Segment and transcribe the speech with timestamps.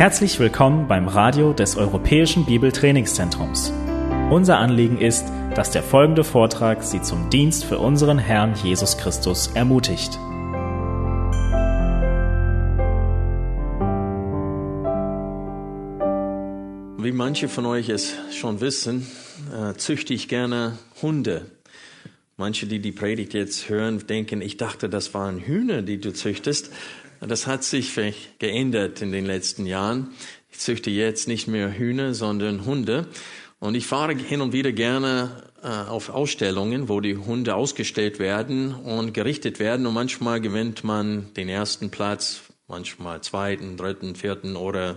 [0.00, 3.70] Herzlich willkommen beim Radio des Europäischen Bibeltrainingszentrums.
[4.30, 9.48] Unser Anliegen ist, dass der folgende Vortrag Sie zum Dienst für unseren Herrn Jesus Christus
[9.48, 10.18] ermutigt.
[16.96, 19.06] Wie manche von euch es schon wissen,
[19.54, 21.44] äh, züchte ich gerne Hunde.
[22.38, 26.72] Manche, die die Predigt jetzt hören, denken, ich dachte, das waren Hühner, die du züchtest.
[27.20, 27.94] Das hat sich
[28.38, 30.12] geändert in den letzten Jahren.
[30.50, 33.06] Ich züchte jetzt nicht mehr Hühner, sondern Hunde.
[33.58, 38.74] Und ich fahre hin und wieder gerne äh, auf Ausstellungen, wo die Hunde ausgestellt werden
[38.74, 39.86] und gerichtet werden.
[39.86, 44.96] Und manchmal gewinnt man den ersten Platz, manchmal zweiten, dritten, vierten oder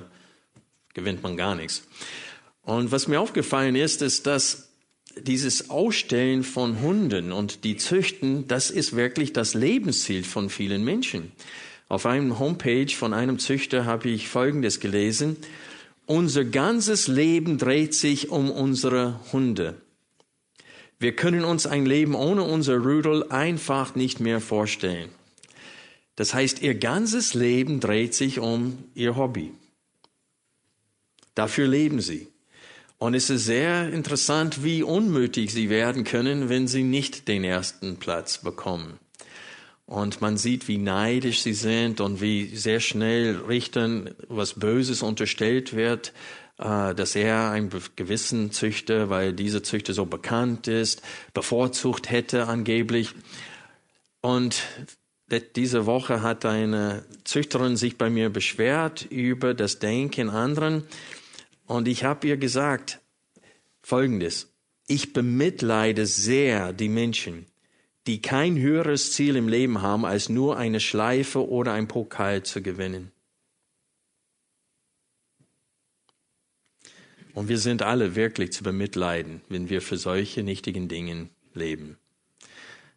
[0.93, 1.85] gewinnt man gar nichts.
[2.61, 4.69] Und was mir aufgefallen ist, ist, dass
[5.17, 11.33] dieses Ausstellen von Hunden und die Züchten, das ist wirklich das Lebensziel von vielen Menschen.
[11.94, 15.38] Auf einem Homepage von einem Züchter habe ich Folgendes gelesen.
[16.08, 19.80] Unser ganzes Leben dreht sich um unsere Hunde.
[20.97, 25.09] Wir können uns ein Leben ohne unser Rudel einfach nicht mehr vorstellen.
[26.16, 29.52] Das heißt, ihr ganzes Leben dreht sich um ihr Hobby.
[31.36, 32.27] Dafür leben sie.
[32.97, 37.97] Und es ist sehr interessant, wie unmütig sie werden können, wenn sie nicht den ersten
[37.97, 38.97] Platz bekommen.
[39.94, 45.75] Und man sieht, wie neidisch sie sind und wie sehr schnell Richtern was Böses unterstellt
[45.75, 46.13] wird,
[46.58, 51.03] äh, dass er einen gewissen Züchter, weil dieser Züchter so bekannt ist,
[51.36, 53.14] bevorzugt hätte angeblich.
[54.19, 54.64] Und
[55.55, 60.86] diese Woche hat eine Züchterin sich bei mir beschwert über das Denken anderen.
[61.67, 62.99] Und ich habe ihr gesagt,
[63.83, 64.52] Folgendes.
[64.88, 67.45] Ich bemitleide sehr die Menschen,
[68.07, 72.61] die kein höheres Ziel im Leben haben, als nur eine Schleife oder ein Pokal zu
[72.61, 73.11] gewinnen.
[77.33, 81.97] Und wir sind alle wirklich zu bemitleiden, wenn wir für solche nichtigen Dinge leben.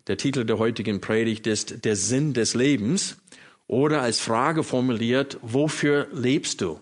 [0.08, 3.16] Der Titel der heutigen Predigt ist Der Sinn des Lebens
[3.66, 6.80] oder als Frage formuliert, wofür lebst du?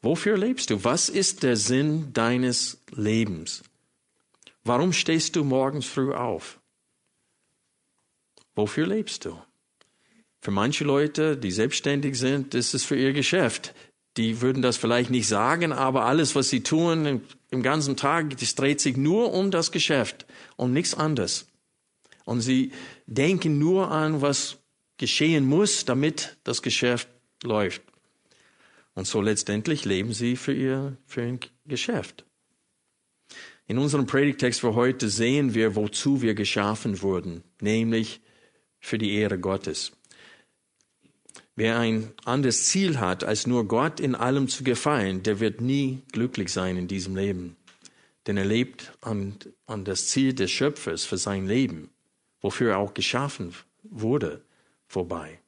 [0.00, 0.84] Wofür lebst du?
[0.84, 3.64] Was ist der Sinn deines Lebens?
[4.64, 6.57] Warum stehst du morgens früh auf?
[8.58, 9.40] Wofür lebst du?
[10.40, 13.72] Für manche Leute, die selbstständig sind, ist es für ihr Geschäft.
[14.16, 18.56] Die würden das vielleicht nicht sagen, aber alles, was sie tun im ganzen Tag, das
[18.56, 20.26] dreht sich nur um das Geschäft,
[20.56, 21.46] um nichts anderes.
[22.24, 22.72] Und sie
[23.06, 24.58] denken nur an, was
[24.96, 27.06] geschehen muss, damit das Geschäft
[27.44, 27.82] läuft.
[28.94, 32.24] Und so letztendlich leben sie für ihr, für ihr Geschäft.
[33.68, 38.20] In unserem Predigtext für heute sehen wir, wozu wir geschaffen wurden, nämlich
[38.80, 39.92] für die Ehre Gottes.
[41.56, 46.02] Wer ein anderes Ziel hat, als nur Gott in allem zu gefallen, der wird nie
[46.12, 47.56] glücklich sein in diesem Leben.
[48.28, 49.34] Denn er lebt an,
[49.66, 51.90] an das Ziel des Schöpfers für sein Leben,
[52.40, 54.42] wofür er auch geschaffen wurde,
[54.86, 55.40] vorbei.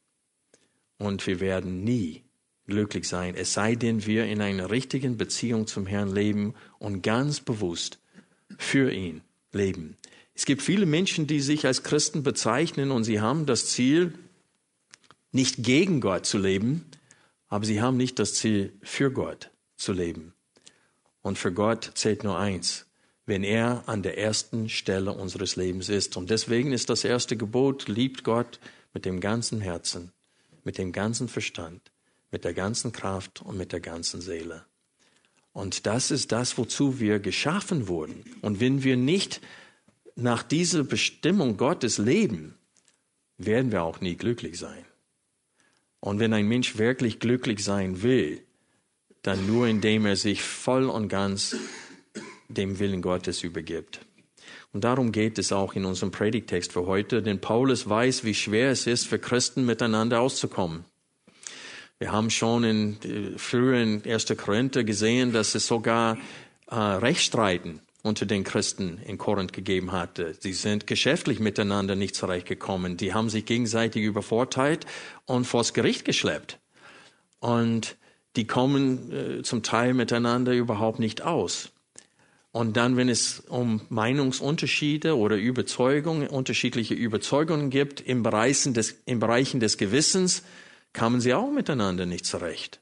[0.98, 2.24] Und wir werden nie
[2.66, 7.40] glücklich sein, es sei denn, wir in einer richtigen Beziehung zum Herrn leben und ganz
[7.40, 8.00] bewusst
[8.58, 9.20] für ihn
[9.52, 9.96] leben.
[10.34, 14.14] Es gibt viele Menschen, die sich als Christen bezeichnen und sie haben das Ziel,
[15.32, 16.84] nicht gegen Gott zu leben,
[17.48, 20.34] aber sie haben nicht das Ziel, für Gott zu leben.
[21.22, 22.86] Und für Gott zählt nur eins,
[23.26, 26.16] wenn er an der ersten Stelle unseres Lebens ist.
[26.16, 28.58] Und deswegen ist das erste Gebot, liebt Gott
[28.94, 30.12] mit dem ganzen Herzen,
[30.64, 31.92] mit dem ganzen Verstand,
[32.30, 34.64] mit der ganzen Kraft und mit der ganzen Seele.
[35.52, 38.24] Und das ist das, wozu wir geschaffen wurden.
[38.40, 39.40] Und wenn wir nicht
[40.16, 42.54] nach dieser Bestimmung Gottes leben,
[43.38, 44.84] werden wir auch nie glücklich sein.
[46.00, 48.42] Und wenn ein Mensch wirklich glücklich sein will,
[49.22, 51.56] dann nur indem er sich voll und ganz
[52.48, 54.00] dem Willen Gottes übergibt.
[54.72, 58.70] Und darum geht es auch in unserem Predigtext für heute, denn Paulus weiß, wie schwer
[58.70, 60.84] es ist, für Christen miteinander auszukommen.
[61.98, 64.26] Wir haben schon in früheren 1.
[64.36, 66.16] Korinther gesehen, dass es sogar
[66.68, 70.34] äh, Rechtsstreiten unter den Christen in Korinth gegeben hatte.
[70.38, 72.96] Sie sind geschäftlich miteinander nicht zurechtgekommen.
[72.96, 74.86] Die haben sich gegenseitig übervorteilt
[75.26, 76.58] und vors Gericht geschleppt.
[77.40, 77.96] Und
[78.36, 81.70] die kommen äh, zum Teil miteinander überhaupt nicht aus.
[82.52, 89.20] Und dann, wenn es um Meinungsunterschiede oder Überzeugungen, unterschiedliche Überzeugungen gibt im Bereichen des, im
[89.20, 90.42] Bereichen des Gewissens,
[90.92, 92.80] kamen sie auch miteinander nicht zurecht.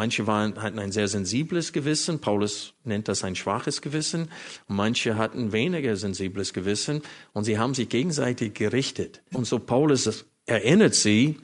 [0.00, 4.30] Manche waren, hatten ein sehr sensibles Gewissen, Paulus nennt das ein schwaches Gewissen,
[4.66, 7.02] und manche hatten weniger sensibles Gewissen
[7.34, 9.20] und sie haben sich gegenseitig gerichtet.
[9.34, 11.36] Und so Paulus erinnert sie,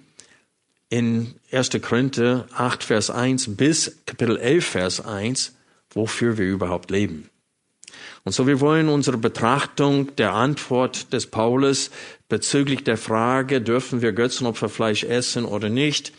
[0.88, 1.69] in 1.
[1.82, 5.55] Korinther 8, Vers 1 bis Kapitel 11, Vers 1,
[5.91, 7.29] wofür wir überhaupt leben.
[8.25, 11.91] Und so wir wollen unsere Betrachtung der Antwort des Paulus
[12.31, 16.12] bezüglich der Frage, dürfen wir Götzenopferfleisch essen oder nicht,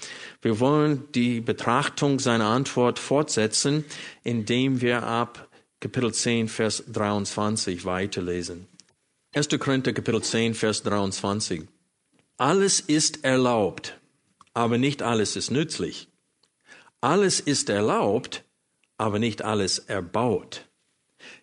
[0.48, 3.84] wir wollen die Betrachtung seiner Antwort fortsetzen,
[4.24, 5.50] indem wir ab
[5.82, 8.66] Kapitel 10, Vers 23 weiterlesen.
[9.34, 9.50] 1.
[9.60, 11.64] Korinther Kapitel 10, Vers 23.
[12.38, 14.00] Alles ist erlaubt,
[14.54, 16.08] aber nicht alles ist nützlich.
[17.02, 18.46] Alles ist erlaubt,
[18.98, 20.66] aber nicht alles erbaut.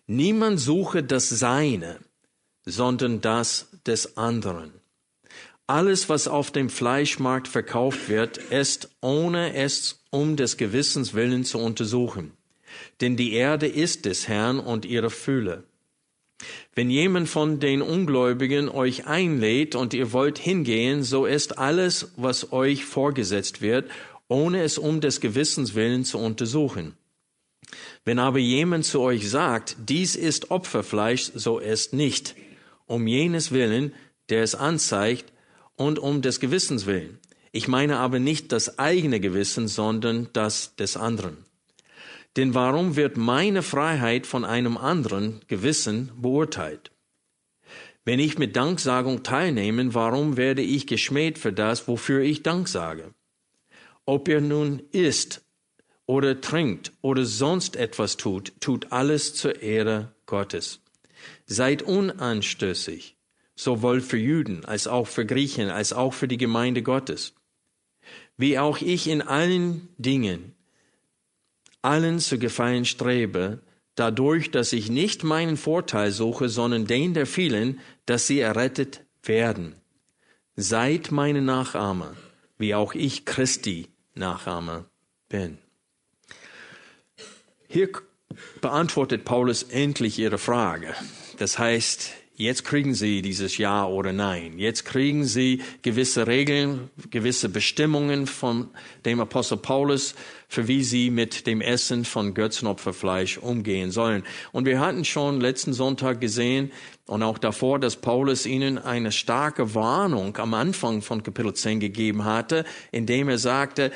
[0.07, 1.99] Niemand suche das Seine,
[2.65, 4.73] sondern das des anderen.
[5.67, 11.57] Alles, was auf dem Fleischmarkt verkauft wird, ist, ohne es um des Gewissens willen zu
[11.57, 12.33] untersuchen.
[13.01, 15.63] Denn die Erde ist des Herrn und ihre Fülle.
[16.75, 22.51] Wenn jemand von den Ungläubigen euch einlädt und ihr wollt hingehen, so ist alles, was
[22.51, 23.89] euch vorgesetzt wird,
[24.27, 26.95] ohne es um des Gewissens willen zu untersuchen.
[28.03, 32.35] Wenn aber jemand zu euch sagt, dies ist Opferfleisch, so ist nicht,
[32.85, 33.93] um jenes Willen,
[34.29, 35.31] der es anzeigt,
[35.75, 37.19] und um des Gewissens willen.
[37.51, 41.37] Ich meine aber nicht das eigene Gewissen, sondern das des anderen.
[42.35, 46.91] Denn warum wird meine Freiheit von einem anderen Gewissen beurteilt?
[48.03, 53.13] Wenn ich mit Danksagung teilnehme, warum werde ich geschmäht für das, wofür ich Dank sage?
[54.05, 55.41] Ob ihr nun isst
[56.05, 60.81] oder trinkt oder sonst etwas tut, tut alles zur Ehre Gottes.
[61.47, 63.14] Seid unanstößig,
[63.55, 67.33] sowohl für Juden als auch für Griechen als auch für die Gemeinde Gottes.
[68.37, 70.55] Wie auch ich in allen Dingen
[71.81, 73.59] allen zu gefallen strebe,
[73.93, 79.75] dadurch, dass ich nicht meinen Vorteil suche, sondern den der vielen, dass sie errettet werden.
[80.55, 82.15] Seid meine Nachahmer,
[82.57, 84.85] wie auch ich Christi Nachahmer
[85.29, 85.59] bin.
[87.67, 87.89] Hier
[88.61, 90.95] beantwortet Paulus endlich ihre Frage.
[91.37, 94.59] Das heißt, Jetzt kriegen Sie dieses Ja oder Nein.
[94.59, 98.71] Jetzt kriegen Sie gewisse Regeln, gewisse Bestimmungen von
[99.05, 100.15] dem Apostel Paulus,
[100.49, 104.23] für wie Sie mit dem Essen von Götzenopferfleisch umgehen sollen.
[104.51, 106.73] Und wir hatten schon letzten Sonntag gesehen
[107.05, 112.25] und auch davor, dass Paulus Ihnen eine starke Warnung am Anfang von Kapitel 10 gegeben
[112.25, 113.93] hatte, indem er sagte,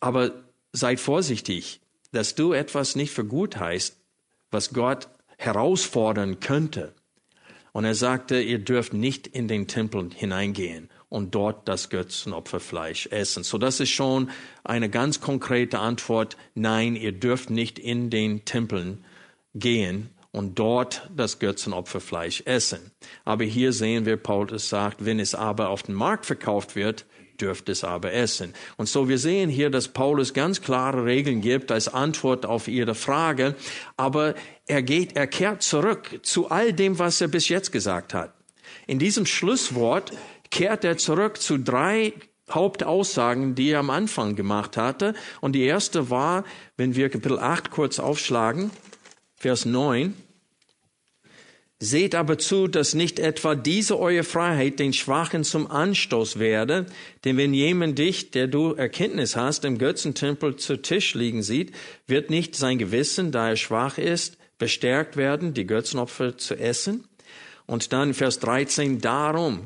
[0.00, 0.32] aber
[0.72, 1.80] seid vorsichtig,
[2.10, 3.96] dass du etwas nicht für gut heißt,
[4.50, 6.97] was Gott herausfordern könnte.
[7.78, 13.44] Und er sagte, ihr dürft nicht in den Tempel hineingehen und dort das Götzenopferfleisch essen.
[13.44, 14.30] So das ist schon
[14.64, 16.36] eine ganz konkrete Antwort.
[16.56, 19.04] Nein, ihr dürft nicht in den Tempeln
[19.54, 22.90] gehen und dort das Götzenopferfleisch essen.
[23.24, 27.06] Aber hier sehen wir, Paulus sagt, wenn es aber auf dem Markt verkauft wird,
[27.40, 28.54] dürft es aber essen.
[28.76, 32.94] Und so wir sehen hier, dass Paulus ganz klare Regeln gibt als Antwort auf ihre
[32.94, 33.54] Frage,
[33.96, 34.34] aber
[34.66, 38.34] er geht, er kehrt zurück zu all dem, was er bis jetzt gesagt hat.
[38.86, 40.12] In diesem Schlusswort
[40.50, 42.12] kehrt er zurück zu drei
[42.50, 45.14] Hauptaussagen, die er am Anfang gemacht hatte.
[45.40, 46.44] Und die erste war,
[46.76, 48.70] wenn wir Kapitel 8 kurz aufschlagen,
[49.36, 50.14] Vers 9,
[51.80, 56.86] Seht aber zu, dass nicht etwa diese eure Freiheit den Schwachen zum Anstoß werde,
[57.24, 61.72] denn wenn jemand dich, der du Erkenntnis hast, im Götzentempel zu Tisch liegen sieht,
[62.08, 67.04] wird nicht sein Gewissen, da er schwach ist, bestärkt werden, die Götzenopfer zu essen.
[67.66, 69.60] Und dann Vers 13, darum,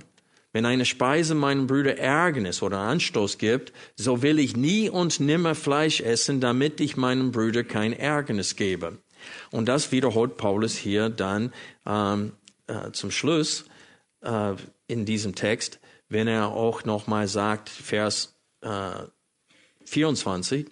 [0.53, 5.55] wenn eine Speise meinem Bruder Ärgernis oder Anstoß gibt, so will ich nie und nimmer
[5.55, 8.99] Fleisch essen, damit ich meinem Bruder kein Ärgernis gebe.
[9.53, 11.53] Und das wiederholt Paulus hier dann
[11.87, 12.33] ähm,
[12.67, 13.65] äh, zum Schluss
[14.23, 14.55] äh,
[14.89, 15.79] in diesem Text,
[16.09, 18.91] wenn er auch nochmal sagt, Vers äh,
[19.85, 20.67] 24,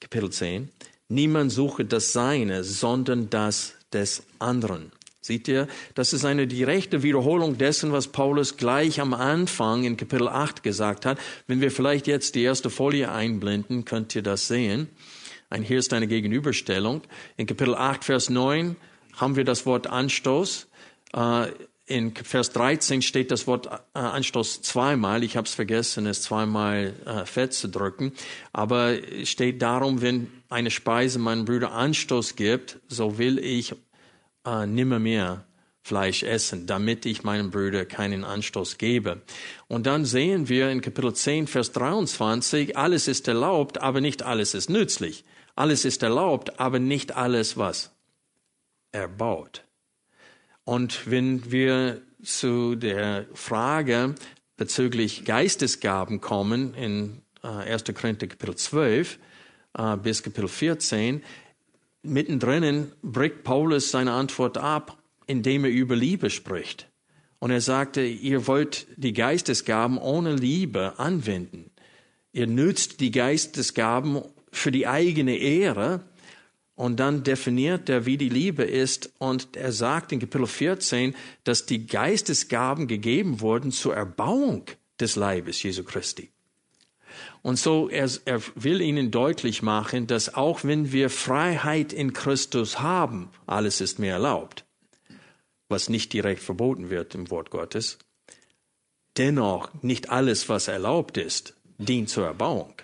[0.00, 0.70] Kapitel 10,
[1.08, 4.90] niemand suche das Seine, sondern das des anderen.
[5.20, 10.28] Seht ihr, das ist eine direkte Wiederholung dessen, was Paulus gleich am Anfang in Kapitel
[10.28, 11.18] 8 gesagt hat.
[11.46, 14.90] Wenn wir vielleicht jetzt die erste Folie einblenden, könnt ihr das sehen.
[15.62, 17.02] Hier ist eine Gegenüberstellung.
[17.36, 18.76] In Kapitel 8, Vers 9
[19.14, 20.66] haben wir das Wort Anstoß.
[21.14, 21.46] Äh,
[21.86, 25.22] in Vers 13 steht das Wort äh, Anstoß zweimal.
[25.22, 28.12] Ich habe es vergessen, es zweimal äh, festzudrücken.
[28.52, 33.74] Aber es steht darum, wenn eine Speise meinem Bruder Anstoß gibt, so will ich
[34.46, 35.44] äh, nimmer mehr
[35.82, 39.20] Fleisch essen, damit ich meinem Bruder keinen Anstoß gebe.
[39.68, 44.54] Und dann sehen wir in Kapitel 10, Vers 23, alles ist erlaubt, aber nicht alles
[44.54, 45.24] ist nützlich.
[45.54, 47.92] Alles ist erlaubt, aber nicht alles was?
[48.92, 49.64] Erbaut.
[50.64, 54.14] Und wenn wir zu der Frage
[54.56, 57.84] bezüglich Geistesgaben kommen in äh, 1.
[57.94, 59.18] Korinther Kapitel 12
[59.76, 61.22] äh, bis Kapitel 14,
[62.02, 66.88] mittendrin bricht Paulus seine Antwort ab, indem er über Liebe spricht.
[67.38, 71.70] Und er sagte, ihr wollt die Geistesgaben ohne Liebe anwenden.
[72.32, 74.22] Ihr nützt die Geistesgaben
[74.56, 76.04] für die eigene Ehre.
[76.76, 79.12] Und dann definiert er, wie die Liebe ist.
[79.18, 84.64] Und er sagt in Kapitel 14, dass die Geistesgaben gegeben wurden zur Erbauung
[84.98, 86.30] des Leibes Jesu Christi.
[87.42, 92.80] Und so, er, er will ihnen deutlich machen, dass auch wenn wir Freiheit in Christus
[92.80, 94.64] haben, alles ist mir erlaubt,
[95.68, 97.98] was nicht direkt verboten wird im Wort Gottes,
[99.16, 102.74] dennoch nicht alles, was erlaubt ist, dient zur Erbauung.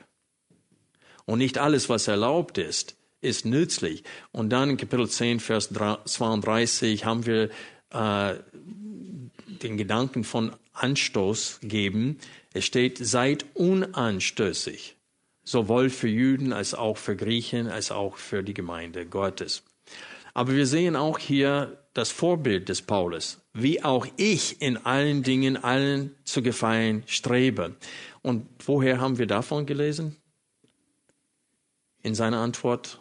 [1.31, 4.03] Und nicht alles, was erlaubt ist, ist nützlich.
[4.33, 7.51] Und dann in Kapitel 10, Vers 32 haben wir
[7.91, 8.35] äh,
[9.63, 12.19] den Gedanken von Anstoß geben.
[12.53, 14.97] Es steht, seid unanstößig,
[15.45, 19.63] sowohl für Juden als auch für Griechen, als auch für die Gemeinde Gottes.
[20.35, 25.57] Aber wir sehen auch hier das Vorbild des Paulus, wie auch ich in allen Dingen
[25.57, 27.77] allen zu gefallen strebe.
[28.21, 30.17] Und woher haben wir davon gelesen?
[32.02, 33.00] In seiner Antwort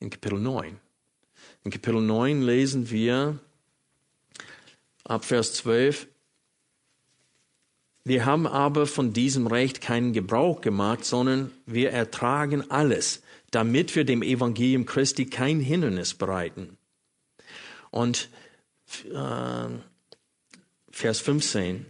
[0.00, 0.78] in Kapitel 9.
[1.64, 3.38] In Kapitel 9 lesen wir
[5.04, 6.06] ab Vers 12,
[8.06, 14.04] wir haben aber von diesem Recht keinen Gebrauch gemacht, sondern wir ertragen alles, damit wir
[14.04, 16.76] dem Evangelium Christi kein Hindernis bereiten.
[17.90, 18.28] Und
[19.10, 19.68] äh,
[20.90, 21.86] Vers 15.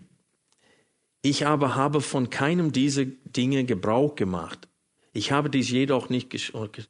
[1.22, 4.68] Ich aber habe von keinem dieser Dinge Gebrauch gemacht.
[5.14, 6.34] Ich habe dies jedoch nicht,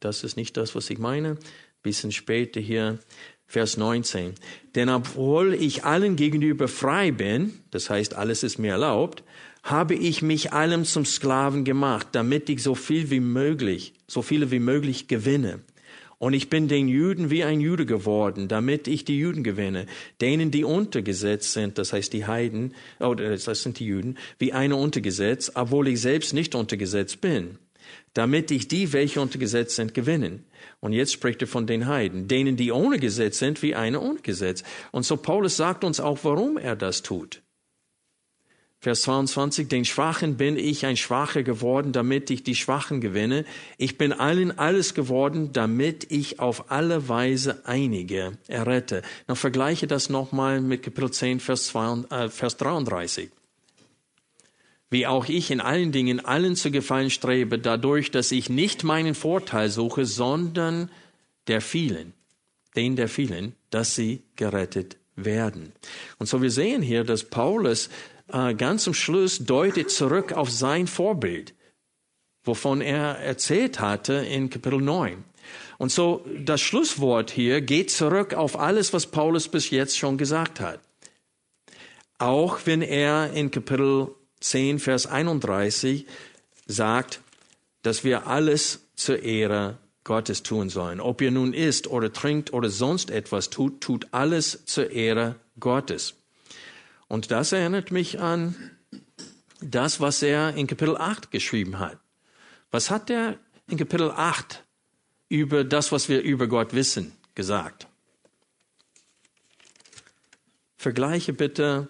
[0.01, 1.37] das ist nicht das, was ich meine,
[1.83, 2.99] bisschen später hier,
[3.47, 4.33] Vers 19.
[4.75, 9.23] Denn obwohl ich allen gegenüber frei bin, das heißt, alles ist mir erlaubt,
[9.63, 14.51] habe ich mich allem zum Sklaven gemacht, damit ich so viel wie möglich, so viele
[14.51, 15.61] wie möglich gewinne.
[16.19, 19.85] Und ich bin den Juden wie ein Jude geworden, damit ich die Juden gewinne.
[20.23, 24.55] Denen, die untergesetzt sind, das heißt die Heiden, oder oh, das sind die Juden, wie
[24.55, 27.59] eine untergesetzt, obwohl ich selbst nicht untergesetzt bin.
[28.15, 30.45] Damit ich die, welche untergesetzt sind, gewinnen.
[30.81, 34.21] Und jetzt spricht er von den Heiden, denen, die ohne Gesetz sind, wie eine ohne
[34.21, 34.63] Gesetz.
[34.93, 37.43] Und so Paulus sagt uns auch, warum er das tut.
[38.85, 43.47] Vers 22, den Schwachen bin ich ein Schwacher geworden, damit ich die Schwachen gewinne.
[43.79, 49.01] Ich bin allen alles geworden, damit ich auf alle Weise einige errette.
[49.27, 53.31] Now vergleiche das nochmal mit Kapitel 10, Vers, 2, äh, Vers 33.
[54.95, 59.17] Wie auch ich in allen Dingen allen zu gefallen strebe, dadurch, dass ich nicht meinen
[59.17, 60.89] Vorteil suche, sondern
[61.49, 62.13] der vielen,
[62.77, 65.73] den der vielen, dass sie gerettet werden.
[66.21, 67.91] Und so wir sehen hier, dass Paulus
[68.33, 71.55] äh, ganz zum Schluss deutet zurück auf sein Vorbild,
[72.45, 75.25] wovon er erzählt hatte in Kapitel 9.
[75.77, 80.61] Und so das Schlusswort hier geht zurück auf alles, was Paulus bis jetzt schon gesagt
[80.61, 80.79] hat.
[82.19, 86.07] Auch wenn er in Kapitel 10, Vers 31
[86.67, 87.21] sagt,
[87.83, 91.01] dass wir alles zur Ehre Gottes tun sollen.
[91.01, 96.15] Ob ihr nun isst oder trinkt oder sonst etwas tut, tut alles zur Ehre Gottes.
[97.09, 98.55] Und das erinnert mich an
[99.61, 101.99] das, was er in Kapitel 8 geschrieben hat.
[102.71, 104.63] Was hat er in Kapitel 8
[105.31, 107.87] über das, was wir über Gott wissen, gesagt?
[110.77, 111.89] Vergleiche bitte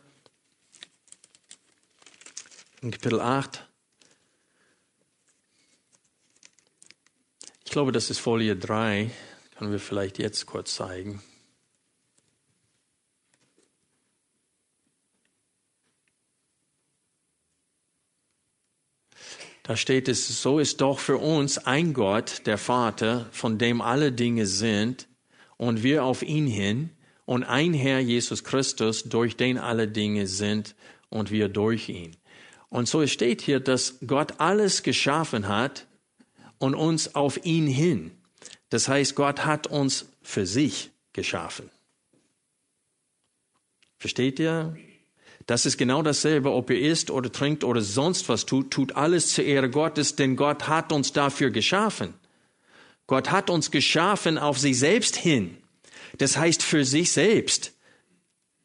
[2.85, 3.67] in Kapitel 8.
[7.65, 9.11] Ich glaube, das ist Folie 3.
[9.57, 11.23] Können wir vielleicht jetzt kurz zeigen.
[19.63, 24.13] Da steht es, so ist doch für uns ein Gott, der Vater, von dem alle
[24.13, 25.09] Dinge sind,
[25.57, 26.91] und wir auf ihn hin,
[27.25, 30.75] und ein Herr Jesus Christus, durch den alle Dinge sind,
[31.09, 32.15] und wir durch ihn.
[32.75, 35.87] Und so steht hier, dass Gott alles geschaffen hat
[36.59, 38.11] und uns auf ihn hin.
[38.69, 41.71] Das heißt, Gott hat uns für sich geschaffen.
[44.01, 44.77] Versteht ihr?
[45.47, 49.33] Das ist genau dasselbe, ob ihr isst oder trinkt oder sonst was tut, tut alles
[49.33, 52.13] zur Ehre Gottes, denn Gott hat uns dafür geschaffen.
[53.07, 55.59] Gott hat uns geschaffen auf sich selbst hin.
[56.19, 57.73] Das heißt für sich selbst.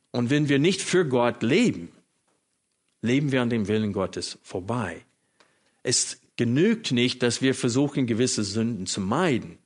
[0.09, 1.91] Und wenn wir nicht für Gott leben,
[3.01, 5.05] leben wir an dem Willen Gottes vorbei.
[5.83, 9.57] Es genügt nicht, dass wir versuchen, gewisse Sünden zu meiden.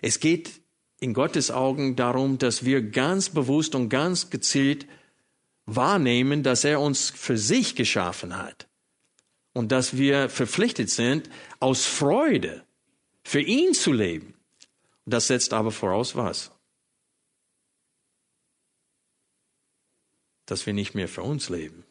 [0.00, 0.60] Es geht
[1.00, 4.86] in Gottes Augen darum, dass wir ganz bewusst und ganz gezielt
[5.66, 8.68] wahrnehmen, dass er uns für sich geschaffen hat.
[9.52, 11.28] und dass wir verpflichtet sind,
[11.60, 12.64] aus Freude
[13.22, 14.34] für ihn zu leben.
[15.04, 16.50] Das setzt aber voraus was?
[20.46, 21.84] Dass wir nicht mehr für uns leben.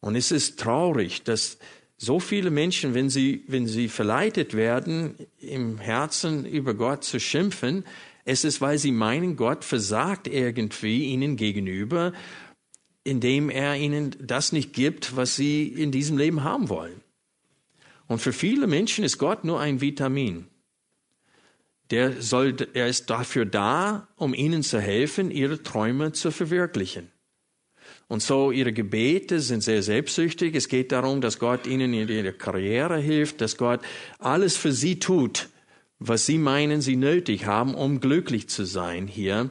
[0.00, 1.58] Und es ist traurig, dass
[1.96, 7.84] so viele Menschen, wenn sie, wenn sie verleitet werden, im Herzen über Gott zu schimpfen,
[8.24, 12.12] es ist, weil sie meinen, Gott versagt irgendwie ihnen gegenüber,
[13.04, 17.00] indem er ihnen das nicht gibt, was sie in diesem Leben haben wollen.
[18.06, 20.46] Und für viele Menschen ist Gott nur ein Vitamin.
[21.90, 27.10] Der soll, er ist dafür da, um ihnen zu helfen, ihre Träume zu verwirklichen.
[28.10, 30.56] Und so ihre Gebete sind sehr selbstsüchtig.
[30.56, 33.82] Es geht darum, dass Gott ihnen in ihrer Karriere hilft, dass Gott
[34.18, 35.48] alles für sie tut,
[36.00, 39.50] was sie meinen, sie nötig haben, um glücklich zu sein hier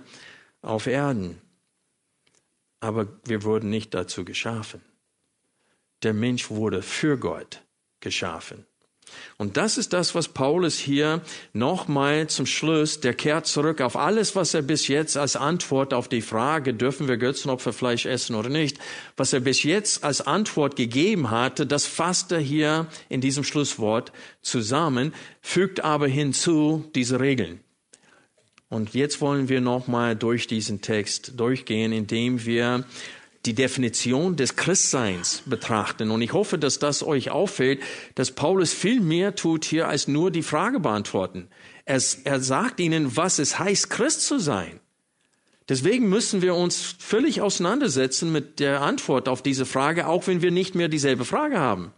[0.61, 1.41] auf Erden.
[2.81, 4.81] Aber wir wurden nicht dazu geschaffen.
[6.03, 7.61] Der Mensch wurde für Gott
[8.01, 8.65] geschaffen.
[9.37, 11.21] Und das ist das, was Paulus hier
[11.53, 16.07] nochmal zum Schluss, der kehrt zurück auf alles, was er bis jetzt als Antwort auf
[16.07, 18.77] die Frage, dürfen wir Götzenopferfleisch essen oder nicht,
[19.15, 24.11] was er bis jetzt als Antwort gegeben hatte, das fasst er hier in diesem Schlusswort
[24.41, 27.59] zusammen, fügt aber hinzu diese Regeln.
[28.69, 32.85] Und jetzt wollen wir nochmal durch diesen Text durchgehen, indem wir
[33.49, 36.11] die Definition des Christseins betrachten.
[36.11, 37.81] Und ich hoffe, dass das euch auffällt,
[38.13, 41.47] dass Paulus viel mehr tut hier als nur die Frage beantworten.
[41.83, 44.79] Er, er sagt ihnen, was es heißt, Christ zu sein.
[45.67, 50.51] Deswegen müssen wir uns völlig auseinandersetzen mit der Antwort auf diese Frage, auch wenn wir
[50.51, 51.91] nicht mehr dieselbe Frage haben.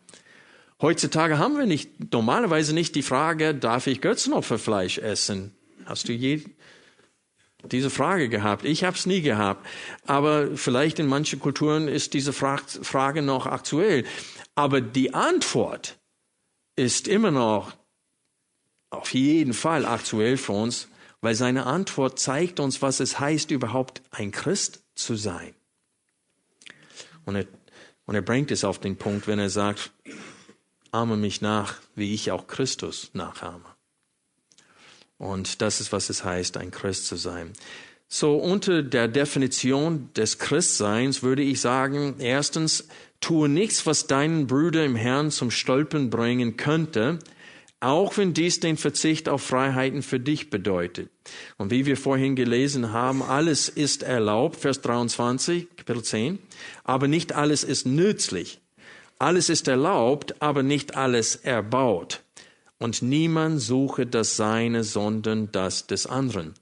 [0.82, 5.52] Heutzutage haben wir nicht, normalerweise nicht die Frage, darf ich Götzenopferfleisch essen?
[5.84, 6.44] Hast du je
[7.64, 8.66] diese Frage gehabt.
[8.66, 9.66] Ich habe es nie gehabt.
[10.06, 14.06] Aber vielleicht in manchen Kulturen ist diese Frage noch aktuell.
[14.56, 16.00] Aber die Antwort
[16.76, 17.74] ist immer noch
[18.90, 20.88] auf jeden Fall aktuell für uns,
[21.22, 25.54] weil seine Antwort zeigt uns, was es heißt, überhaupt ein Christ zu sein.
[27.26, 27.46] Und er,
[28.06, 29.92] und er bringt es auf den Punkt, wenn er sagt,
[30.92, 33.71] ahme mich nach, wie ich auch Christus nachahme.
[35.22, 37.54] Und das ist, was es heißt, ein Christ zu sein.
[38.08, 42.88] So unter der Definition des Christseins würde ich sagen, erstens,
[43.20, 47.20] tue nichts, was deinen Brüder im Herrn zum Stolpern bringen könnte,
[47.80, 51.12] auch wenn dies den Verzicht auf Freiheiten für dich bedeutet.
[51.60, 56.40] Und wie wir vorhin gelesen haben, alles ist erlaubt, Vers 23, Kapitel 10,
[56.84, 58.60] aber nicht alles ist nützlich.
[59.20, 62.24] Alles ist erlaubt, aber nicht alles erbaut
[62.82, 66.56] und niemand suche das Seine, sondern das des anderen.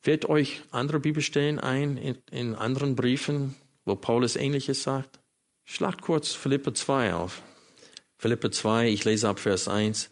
[0.00, 5.20] Fällt euch andere Bibelstellen ein in, in anderen Briefen, wo Paulus Ähnliches sagt?
[5.64, 7.42] Schlagt kurz Philippe 2 auf.
[8.18, 10.10] Philippe 2, ich lese ab Vers 1.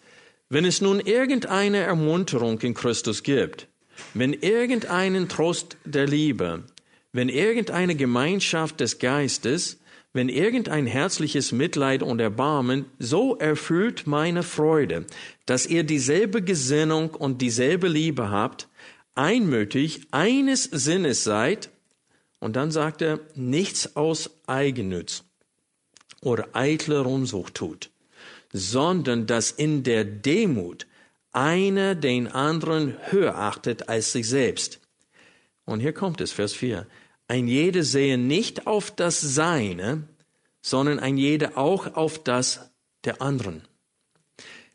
[0.49, 3.67] Wenn es nun irgendeine Ermunterung in Christus gibt,
[4.15, 6.63] wenn irgendeinen Trost der Liebe,
[7.13, 9.80] wenn irgendeine Gemeinschaft des Geistes,
[10.13, 15.07] wenn irgendein herzliches Mitleid und Erbarmen, so erfüllt meine Freude,
[15.47, 18.69] dass ihr dieselbe Gesinnung und dieselbe Liebe habt,
[19.15, 21.71] einmütig, eines Sinnes seid,
[22.41, 25.25] und dann sagt er, nichts aus Eigennütz
[26.23, 27.91] oder eitler Rumsucht tut,
[28.53, 30.87] sondern dass in der Demut
[31.33, 34.81] einer den anderen höher achtet als sich selbst.
[35.65, 36.87] Und hier kommt es, Vers 4.
[37.31, 40.03] Ein jeder sehe nicht auf das Seine,
[40.63, 42.73] sondern ein jeder auch auf das
[43.05, 43.63] der anderen.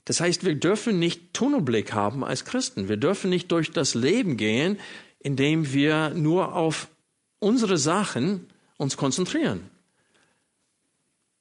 [0.05, 2.87] Das heißt, wir dürfen nicht Tunnelblick haben als Christen.
[2.87, 4.79] Wir dürfen nicht durch das Leben gehen,
[5.19, 6.87] indem wir nur auf
[7.39, 9.69] unsere Sachen uns konzentrieren.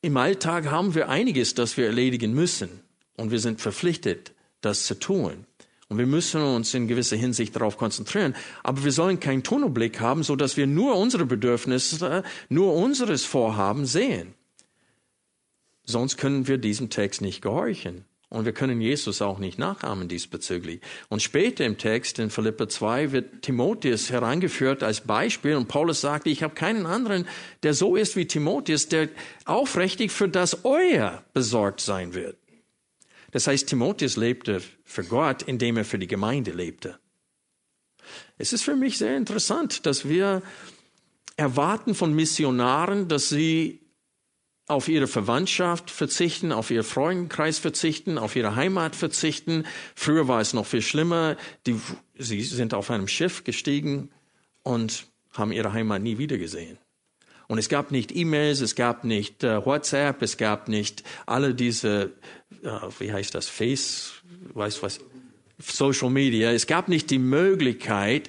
[0.00, 2.80] Im Alltag haben wir einiges, das wir erledigen müssen.
[3.16, 5.46] Und wir sind verpflichtet, das zu tun.
[5.88, 8.34] Und wir müssen uns in gewisser Hinsicht darauf konzentrieren.
[8.62, 13.84] Aber wir sollen keinen Tunnelblick haben, so dass wir nur unsere Bedürfnisse, nur unseres Vorhaben
[13.84, 14.34] sehen.
[15.84, 18.04] Sonst können wir diesem Text nicht gehorchen.
[18.30, 20.80] Und wir können Jesus auch nicht nachahmen diesbezüglich.
[21.08, 26.26] Und später im Text in Philippa 2 wird Timotheus herangeführt als Beispiel und Paulus sagt,
[26.26, 27.28] ich habe keinen anderen,
[27.62, 29.08] der so ist wie Timotheus, der
[29.44, 32.36] aufrichtig für das Euer besorgt sein wird.
[33.34, 37.00] Das heißt, Timotheus lebte für Gott, indem er für die Gemeinde lebte.
[38.38, 40.40] Es ist für mich sehr interessant, dass wir
[41.36, 43.80] erwarten von Missionaren, dass sie
[44.68, 49.66] auf ihre Verwandtschaft verzichten, auf ihr Freundenkreis verzichten, auf ihre Heimat verzichten.
[49.96, 51.36] Früher war es noch viel schlimmer.
[51.66, 51.80] Die,
[52.16, 54.10] sie sind auf einem Schiff gestiegen
[54.62, 56.78] und haben ihre Heimat nie wiedergesehen.
[57.54, 62.10] Und es gab nicht E-Mails, es gab nicht äh, WhatsApp, es gab nicht alle diese,
[62.64, 64.14] äh, wie heißt das, Face,
[64.54, 64.98] weiß was,
[65.60, 66.50] Social Media.
[66.50, 68.28] Es gab nicht die Möglichkeit,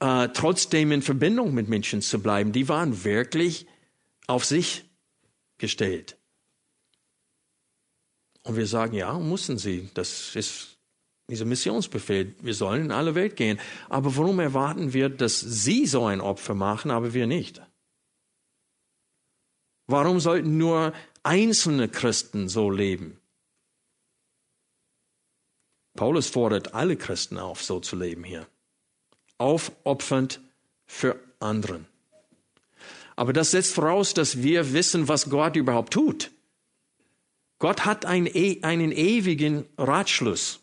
[0.00, 2.50] äh, trotzdem in Verbindung mit Menschen zu bleiben.
[2.50, 3.68] Die waren wirklich
[4.26, 4.82] auf sich
[5.58, 6.16] gestellt.
[8.42, 9.90] Und wir sagen, ja, mussten sie.
[9.94, 10.76] Das ist
[11.30, 12.34] dieser Missionsbefehl.
[12.42, 13.60] Wir sollen in alle Welt gehen.
[13.88, 17.62] Aber warum erwarten wir, dass sie so ein Opfer machen, aber wir nicht?
[19.86, 23.20] Warum sollten nur einzelne Christen so leben?
[25.94, 28.46] Paulus fordert alle Christen auf, so zu leben hier.
[29.38, 30.40] Aufopfernd
[30.84, 31.86] für anderen.
[33.16, 36.30] Aber das setzt voraus, dass wir wissen, was Gott überhaupt tut.
[37.58, 40.60] Gott hat einen, e, einen ewigen Ratschluss.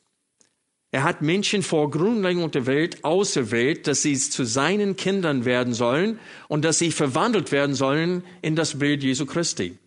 [0.94, 6.20] Er hat Menschen vor Grundlegung der Welt auserwählt, dass sie zu seinen Kindern werden sollen
[6.48, 9.80] und dass sie verwandelt werden sollen in das Bild Jesu Christi.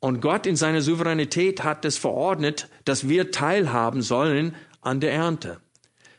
[0.00, 5.60] Und Gott in seiner Souveränität hat es verordnet, dass wir teilhaben sollen an der Ernte.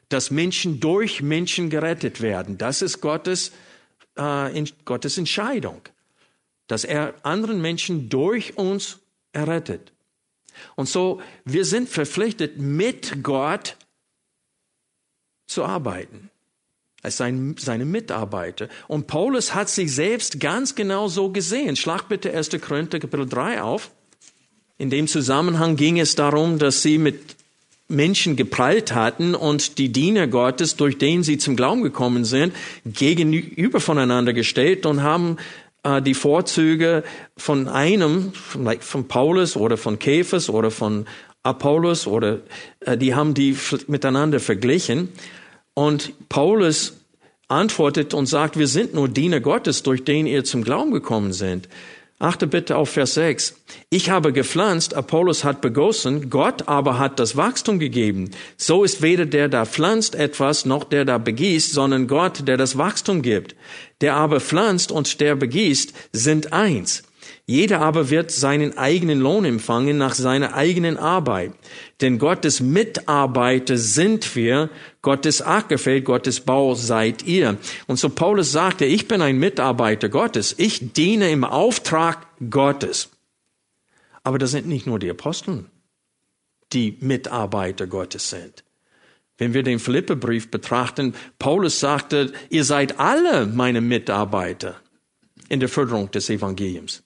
[0.07, 2.57] Dass Menschen durch Menschen gerettet werden.
[2.57, 3.51] Das ist Gottes,
[4.17, 5.81] äh, in, Gottes Entscheidung.
[6.67, 8.99] Dass er anderen Menschen durch uns
[9.33, 9.92] errettet.
[10.75, 13.77] Und so, wir sind verpflichtet, mit Gott
[15.47, 16.29] zu arbeiten.
[17.01, 18.69] Als sein, seine Mitarbeiter.
[18.87, 21.75] Und Paulus hat sich selbst ganz genau so gesehen.
[21.75, 22.49] Schlag bitte 1.
[22.61, 23.91] Korinther Kapitel 3 auf.
[24.77, 27.35] In dem Zusammenhang ging es darum, dass sie mit
[27.89, 33.79] Menschen geprallt hatten und die Diener Gottes, durch den sie zum Glauben gekommen sind, gegenüber
[33.79, 35.37] voneinander gestellt und haben
[35.83, 37.03] äh, die Vorzüge
[37.37, 41.05] von einem, von Paulus oder von Käfers oder von
[41.43, 42.39] Apollos oder
[42.79, 43.55] äh, die haben die
[43.87, 45.09] miteinander verglichen.
[45.73, 46.93] Und Paulus
[47.47, 51.67] antwortet und sagt, wir sind nur Diener Gottes, durch den ihr zum Glauben gekommen sind.
[52.23, 53.53] Achte bitte auf Vers 6.
[53.89, 58.31] Ich habe gepflanzt, Apollos hat begossen, Gott aber hat das Wachstum gegeben.
[58.55, 62.77] So ist weder der, der pflanzt etwas, noch der, der begießt, sondern Gott, der das
[62.77, 63.57] Wachstum gibt.
[63.99, 67.03] Der aber pflanzt und der begießt, sind eins.
[67.45, 71.51] Jeder aber wird seinen eigenen Lohn empfangen nach seiner eigenen Arbeit.
[71.99, 74.69] Denn Gottes Mitarbeiter sind wir,
[75.01, 77.57] Gottes Ackerfeld, Gottes Bau seid ihr.
[77.87, 80.55] Und so Paulus sagte, ich bin ein Mitarbeiter Gottes.
[80.57, 83.09] Ich diene im Auftrag Gottes.
[84.23, 85.69] Aber das sind nicht nur die Aposteln,
[86.71, 88.63] die Mitarbeiter Gottes sind.
[89.37, 94.79] Wenn wir den Philippebrief betrachten, Paulus sagte, ihr seid alle meine Mitarbeiter
[95.49, 97.02] in der Förderung des Evangeliums.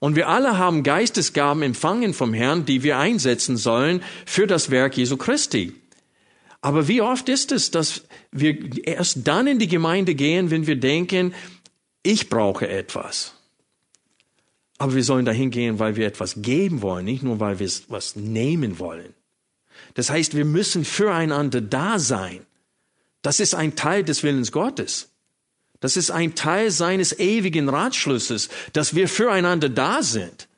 [0.00, 4.96] Und wir alle haben Geistesgaben empfangen vom Herrn, die wir einsetzen sollen für das Werk
[4.96, 5.74] Jesu Christi.
[6.62, 10.76] Aber wie oft ist es, dass wir erst dann in die Gemeinde gehen, wenn wir
[10.76, 11.34] denken,
[12.02, 13.34] ich brauche etwas.
[14.78, 18.16] Aber wir sollen dahin gehen, weil wir etwas geben wollen, nicht nur, weil wir was
[18.16, 19.14] nehmen wollen.
[19.94, 22.46] Das heißt, wir müssen füreinander da sein.
[23.20, 25.09] Das ist ein Teil des Willens Gottes.
[25.80, 30.48] Das ist ein Teil seines ewigen Ratschlusses, dass wir füreinander da sind.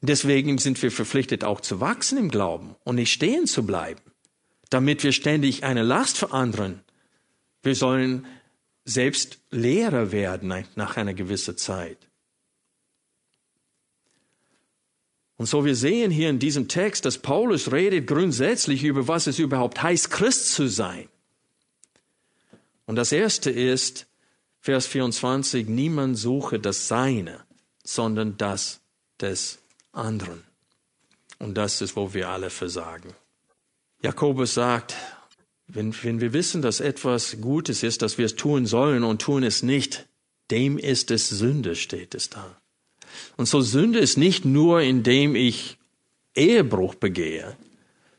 [0.00, 4.00] Deswegen sind wir verpflichtet, auch zu wachsen im Glauben und nicht stehen zu bleiben,
[4.70, 6.80] damit wir ständig eine Last für anderen.
[7.62, 8.26] Wir sollen
[8.84, 11.98] selbst Lehrer werden nach einer gewissen Zeit.
[15.36, 19.38] Und so wir sehen hier in diesem Text, dass Paulus redet grundsätzlich über, was es
[19.38, 21.08] überhaupt heißt, Christ zu sein.
[22.86, 24.06] Und das erste ist,
[24.60, 27.40] Vers 24, niemand suche das Seine,
[27.82, 28.80] sondern das
[29.20, 29.58] des
[29.92, 30.44] anderen.
[31.38, 33.14] Und das ist, wo wir alle versagen.
[34.00, 34.94] Jakobus sagt,
[35.66, 39.42] wenn, wenn wir wissen, dass etwas Gutes ist, dass wir es tun sollen und tun
[39.42, 40.06] es nicht,
[40.50, 42.60] dem ist es Sünde, steht es da.
[43.36, 45.78] Und so Sünde ist nicht nur, indem ich
[46.34, 47.56] Ehebruch begehe.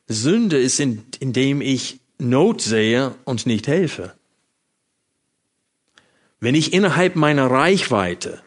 [0.07, 4.13] Sünde ist, in, indem ich Not sehe und nicht helfe.
[6.43, 8.41] Wenn ich innerhalb meiner Reichweite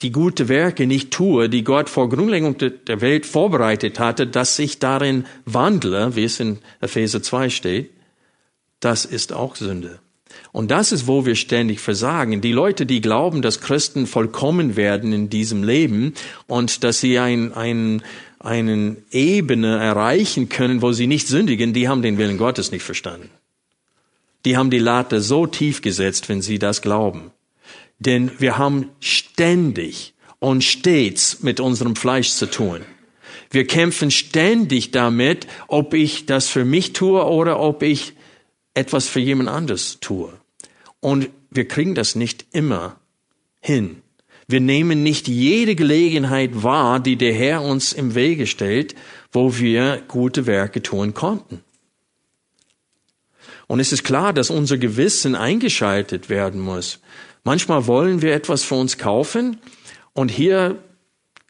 [0.00, 4.78] die gute Werke nicht tue, die Gott vor Grundlegung der Welt vorbereitet hatte, dass ich
[4.78, 7.90] darin wandle, wie es in Epheser 2 steht,
[8.80, 9.98] das ist auch Sünde.
[10.52, 12.40] Und das ist, wo wir ständig versagen.
[12.40, 16.14] Die Leute, die glauben, dass Christen vollkommen werden in diesem Leben
[16.46, 18.02] und dass sie ein, ein,
[18.38, 23.28] eine Ebene erreichen können, wo sie nicht sündigen, die haben den Willen Gottes nicht verstanden.
[24.44, 27.30] Die haben die Latte so tief gesetzt, wenn sie das glauben.
[27.98, 32.82] Denn wir haben ständig und stets mit unserem Fleisch zu tun.
[33.50, 38.14] Wir kämpfen ständig damit, ob ich das für mich tue oder ob ich
[38.74, 40.32] etwas für jemand anderes tue.
[41.00, 42.96] Und wir kriegen das nicht immer
[43.60, 44.02] hin.
[44.46, 48.94] Wir nehmen nicht jede Gelegenheit wahr, die der Herr uns im Wege stellt,
[49.32, 51.62] wo wir gute Werke tun konnten.
[53.66, 57.00] Und es ist klar, dass unser Gewissen eingeschaltet werden muss.
[57.44, 59.58] Manchmal wollen wir etwas für uns kaufen
[60.12, 60.78] und hier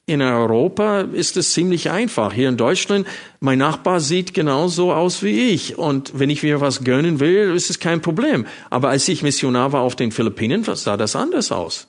[0.07, 2.33] in Europa ist es ziemlich einfach.
[2.33, 3.07] Hier in Deutschland,
[3.41, 5.79] mein Nachbar sieht genauso aus wie ich.
[5.79, 8.47] Und wenn ich mir was gönnen will, ist es kein Problem.
[8.69, 11.89] Aber als ich Missionar war auf den Philippinen, sah das anders aus.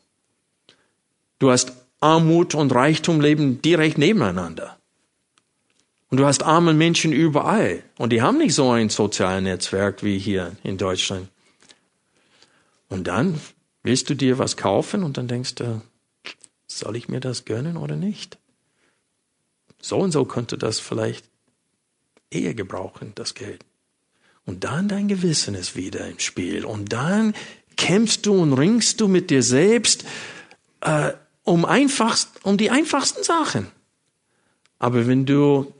[1.40, 4.78] Du hast Armut und Reichtum leben direkt nebeneinander.
[6.16, 7.84] Und du hast arme Menschen überall.
[7.98, 11.28] Und die haben nicht so ein soziales Netzwerk wie hier in Deutschland.
[12.88, 13.42] Und dann
[13.84, 15.82] willst du dir was kaufen und dann denkst du,
[16.68, 18.38] soll ich mir das gönnen oder nicht?
[19.82, 21.26] So und so könnte das vielleicht
[22.32, 23.66] eher gebrauchen, das Geld.
[24.46, 26.64] Und dann dein Gewissen ist wieder im Spiel.
[26.64, 27.36] Und dann
[27.76, 30.06] kämpfst du und ringst du mit dir selbst
[30.80, 31.12] äh,
[31.44, 33.68] um, einfachst, um die einfachsten Sachen.
[34.80, 35.74] Aber wenn du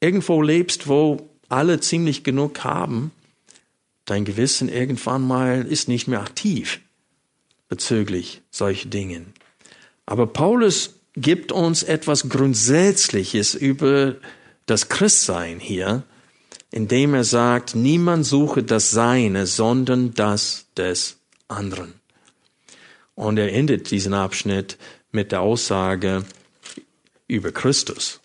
[0.00, 3.12] irgendwo lebst, wo alle ziemlich genug haben,
[4.04, 6.80] dein Gewissen irgendwann mal ist nicht mehr aktiv
[7.68, 9.32] bezüglich solcher Dingen.
[10.06, 14.16] Aber Paulus gibt uns etwas Grundsätzliches über
[14.66, 16.02] das Christsein hier,
[16.70, 21.94] indem er sagt, niemand suche das Seine, sondern das des anderen.
[23.14, 24.78] Und er endet diesen Abschnitt
[25.12, 26.24] mit der Aussage
[27.26, 28.19] über Christus.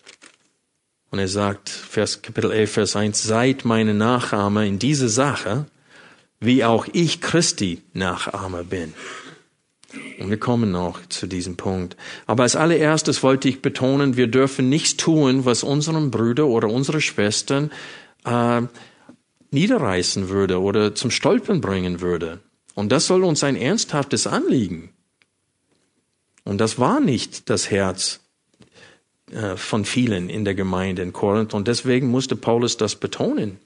[1.15, 5.65] Und er sagt, Vers, Kapitel 11, Vers 1, seid meine Nachahmer in dieser Sache,
[6.41, 8.93] wie auch ich Christi Nachahmer bin.
[10.19, 11.95] Und wir kommen noch zu diesem Punkt.
[12.25, 16.99] Aber als allererstes wollte ich betonen, wir dürfen nichts tun, was unseren Brüder oder unsere
[16.99, 17.71] Schwestern
[18.25, 18.63] äh,
[19.51, 22.41] niederreißen würde oder zum Stolpern bringen würde.
[22.73, 24.89] Und das soll uns ein ernsthaftes Anliegen.
[26.43, 28.19] Und das war nicht das Herz
[29.31, 31.53] äh, von vielen in der Gemeinde in Korinth.
[31.53, 33.59] Und deswegen musste Paulus das betonen.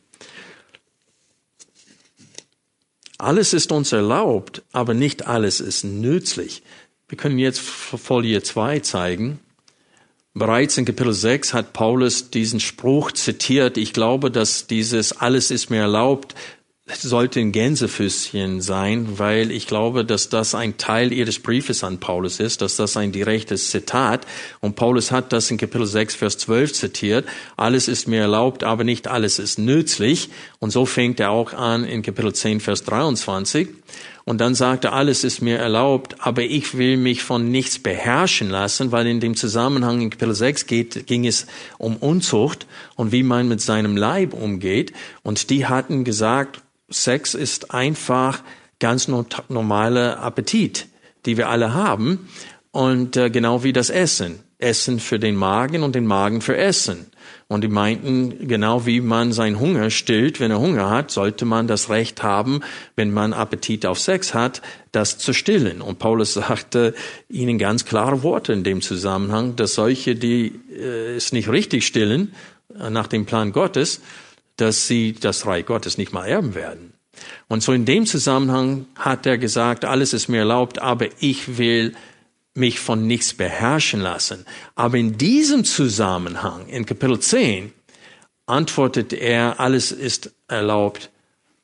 [3.17, 6.63] Alles ist uns erlaubt, aber nicht alles ist nützlich.
[7.09, 9.39] Wir können jetzt Folie 2 zeigen.
[10.33, 13.77] Bereits in Kapitel 6 hat Paulus diesen Spruch zitiert.
[13.77, 16.35] Ich glaube, dass dieses alles ist mir erlaubt
[16.97, 22.39] sollte ein Gänsefüßchen sein, weil ich glaube, dass das ein Teil ihres Briefes an Paulus
[22.39, 24.25] ist, dass das ein direktes Zitat.
[24.59, 27.27] Und Paulus hat das in Kapitel 6, Vers 12 zitiert.
[27.57, 30.29] Alles ist mir erlaubt, aber nicht alles ist nützlich.
[30.59, 33.67] Und so fängt er auch an in Kapitel 10, Vers 23.
[34.25, 38.49] Und dann sagt er, alles ist mir erlaubt, aber ich will mich von nichts beherrschen
[38.49, 41.47] lassen, weil in dem Zusammenhang in Kapitel 6 geht, ging es
[41.79, 44.93] um Unzucht und wie man mit seinem Leib umgeht.
[45.23, 48.41] Und die hatten gesagt, Sex ist einfach
[48.79, 50.87] ganz normaler Appetit,
[51.25, 52.29] die wir alle haben.
[52.71, 54.39] Und äh, genau wie das Essen.
[54.59, 57.07] Essen für den Magen und den Magen für Essen.
[57.47, 61.65] Und die meinten, genau wie man seinen Hunger stillt, wenn er Hunger hat, sollte man
[61.65, 62.59] das Recht haben,
[62.95, 65.81] wenn man Appetit auf Sex hat, das zu stillen.
[65.81, 66.93] Und Paulus sagte
[67.29, 72.33] ihnen ganz klare Worte in dem Zusammenhang, dass solche, die äh, es nicht richtig stillen,
[72.77, 74.01] äh, nach dem Plan Gottes,
[74.61, 76.93] dass sie das Reich Gottes nicht mal erben werden.
[77.47, 81.93] Und so in dem Zusammenhang hat er gesagt, alles ist mir erlaubt, aber ich will
[82.53, 84.45] mich von nichts beherrschen lassen.
[84.75, 87.73] Aber in diesem Zusammenhang, in Kapitel 10,
[88.45, 91.09] antwortet er, alles ist erlaubt,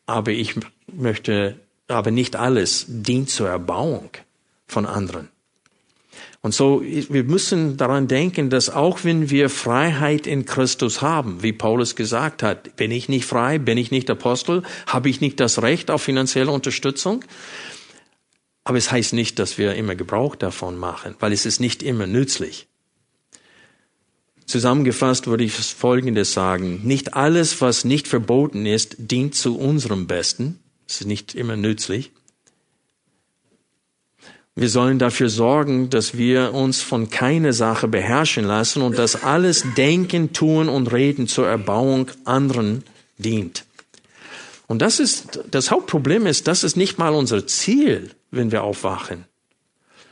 [0.05, 0.55] aber ich
[0.91, 4.09] möchte, aber nicht alles dient zur Erbauung
[4.67, 5.29] von anderen.
[6.45, 11.53] Und so, wir müssen daran denken, dass auch wenn wir Freiheit in Christus haben, wie
[11.53, 15.63] Paulus gesagt hat, bin ich nicht frei, bin ich nicht Apostel, habe ich nicht das
[15.63, 17.25] Recht auf finanzielle Unterstützung.
[18.63, 22.05] Aber es heißt nicht, dass wir immer Gebrauch davon machen, weil es ist nicht immer
[22.05, 22.67] nützlich.
[24.45, 26.81] Zusammengefasst würde ich Folgendes sagen.
[26.83, 30.59] Nicht alles, was nicht verboten ist, dient zu unserem Besten.
[30.87, 32.11] Es ist nicht immer nützlich.
[34.57, 39.65] Wir sollen dafür sorgen, dass wir uns von keiner Sache beherrschen lassen und dass alles
[39.75, 42.83] Denken, Tun und Reden zur Erbauung anderen
[43.17, 43.65] dient.
[44.67, 49.25] Und das ist, das Hauptproblem ist, das ist nicht mal unser Ziel, wenn wir aufwachen.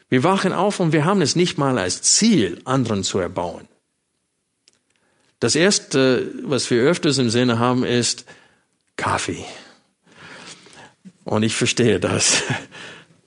[0.10, 3.68] Wir wachen auf und wir haben es nicht mal als Ziel, anderen zu erbauen.
[5.40, 8.26] Das erste, was wir öfters im Sinne haben, ist
[8.98, 9.44] Kaffee.
[11.24, 12.44] Und ich verstehe das.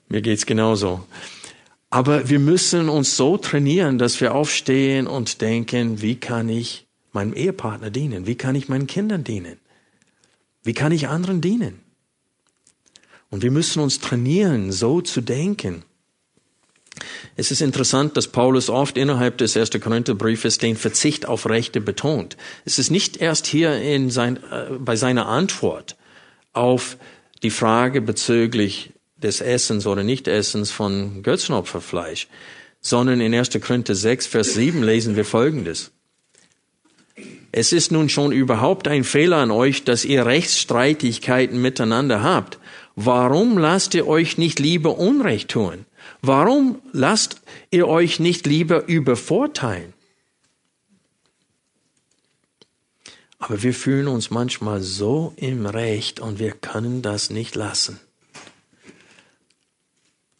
[0.09, 1.05] Mir geht's genauso.
[1.89, 7.33] Aber wir müssen uns so trainieren, dass wir aufstehen und denken, wie kann ich meinem
[7.33, 8.27] Ehepartner dienen?
[8.27, 9.57] Wie kann ich meinen Kindern dienen?
[10.63, 11.79] Wie kann ich anderen dienen?
[13.29, 15.83] Und wir müssen uns trainieren, so zu denken.
[17.35, 19.71] Es ist interessant, dass Paulus oft innerhalb des 1.
[19.81, 22.37] Korintherbriefes den Verzicht auf Rechte betont.
[22.65, 25.95] Es ist nicht erst hier in sein, äh, bei seiner Antwort
[26.53, 26.97] auf
[27.43, 28.91] die Frage bezüglich
[29.21, 32.27] des Essens oder Nichtessens von Götzenopferfleisch,
[32.81, 33.49] sondern in 1.
[33.61, 35.91] Korinther 6, Vers 7 lesen wir Folgendes.
[37.51, 42.59] Es ist nun schon überhaupt ein Fehler an euch, dass ihr Rechtsstreitigkeiten miteinander habt.
[42.95, 45.85] Warum lasst ihr euch nicht lieber Unrecht tun?
[46.21, 49.93] Warum lasst ihr euch nicht lieber übervorteilen?
[53.39, 57.99] Aber wir fühlen uns manchmal so im Recht und wir können das nicht lassen.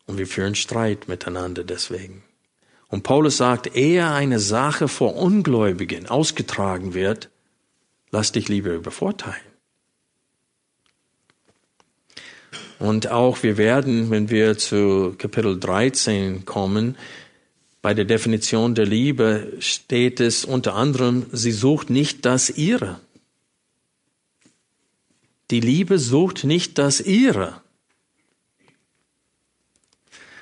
[0.08, 2.24] Und wir führen Streit miteinander deswegen.
[2.88, 7.30] Und Paulus sagt, ehe eine Sache vor Ungläubigen ausgetragen wird,
[8.12, 9.36] lass dich lieber übervorteilen.
[12.80, 16.96] Und auch wir werden, wenn wir zu Kapitel 13 kommen,
[17.82, 23.00] bei der Definition der Liebe steht es unter anderem, sie sucht nicht das ihre.
[25.52, 27.62] Die Liebe sucht nicht das ihre.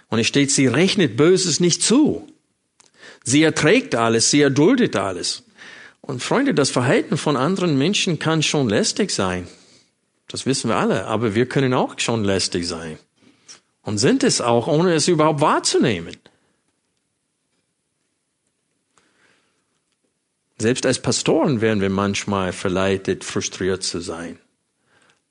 [0.09, 2.27] Und es steht, sie rechnet Böses nicht zu.
[3.23, 5.43] Sie erträgt alles, sie erduldet alles.
[6.01, 9.47] Und Freunde, das Verhalten von anderen Menschen kann schon lästig sein.
[10.27, 12.99] Das wissen wir alle, aber wir können auch schon lästig sein.
[13.81, 16.15] Und sind es auch, ohne es überhaupt wahrzunehmen.
[20.57, 24.39] Selbst als Pastoren werden wir manchmal verleitet, frustriert zu sein.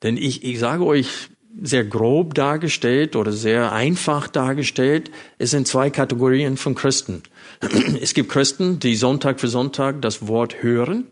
[0.02, 1.30] Denn ich, ich sage euch,
[1.62, 7.22] sehr grob dargestellt oder sehr einfach dargestellt, es sind zwei Kategorien von Christen.
[8.00, 11.06] Es gibt Christen, die Sonntag für Sonntag das Wort hören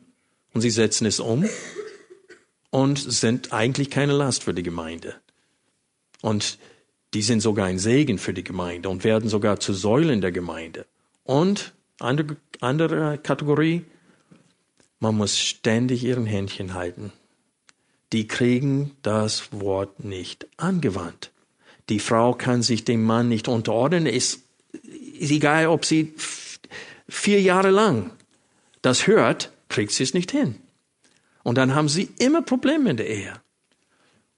[0.53, 1.49] und sie setzen es um
[2.71, 5.15] und sind eigentlich keine Last für die Gemeinde.
[6.21, 6.59] Und
[7.15, 10.87] die sind sogar ein Segen für die Gemeinde und werden sogar zu Säulen der Gemeinde.
[11.25, 13.85] Und andere, andere Kategorie,
[14.99, 17.13] man muss ständig ihren Händchen halten
[18.12, 21.31] die kriegen das Wort nicht angewandt.
[21.88, 24.07] Die Frau kann sich dem Mann nicht unterordnen.
[24.07, 24.42] Ist,
[25.18, 26.14] ist egal, ob sie
[27.09, 28.11] vier Jahre lang
[28.83, 30.57] das hört, kriegt sie es nicht hin.
[31.42, 33.33] Und dann haben sie immer Probleme in der Ehe.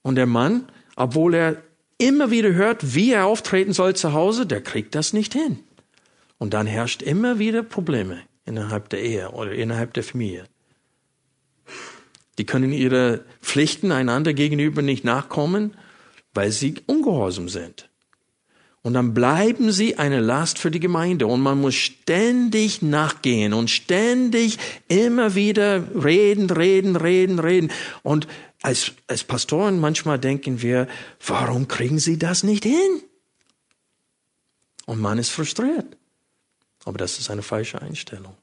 [0.01, 1.61] Und der Mann, obwohl er
[1.97, 5.59] immer wieder hört, wie er auftreten soll zu Hause, der kriegt das nicht hin.
[6.37, 10.45] Und dann herrscht immer wieder Probleme innerhalb der Ehe oder innerhalb der Familie.
[12.37, 15.75] Die können ihre Pflichten einander gegenüber nicht nachkommen,
[16.33, 17.89] weil sie ungehorsam sind.
[18.85, 23.71] Und dann bleiben sie eine Last für die Gemeinde und man muss ständig nachgehen und
[23.71, 27.71] ständig immer wieder reden, reden, reden, reden.
[28.03, 28.27] Und
[28.61, 30.87] als, als Pastoren manchmal denken wir,
[31.25, 33.01] warum kriegen sie das nicht hin?
[34.85, 35.97] Und man ist frustriert.
[36.83, 38.37] Aber das ist eine falsche Einstellung.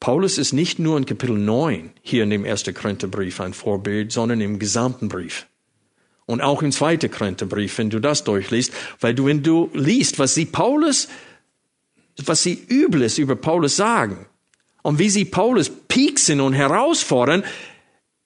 [0.00, 4.40] Paulus ist nicht nur in Kapitel 9 hier in dem ersten Korintherbrief ein Vorbild, sondern
[4.40, 5.46] im gesamten Brief.
[6.26, 10.34] Und auch im zweiten Korintherbrief, wenn du das durchliest, weil du, wenn du liest, was
[10.34, 11.08] sie Paulus,
[12.24, 14.26] was sie Übles über Paulus sagen
[14.82, 17.44] und wie sie Paulus pieksen und herausfordern,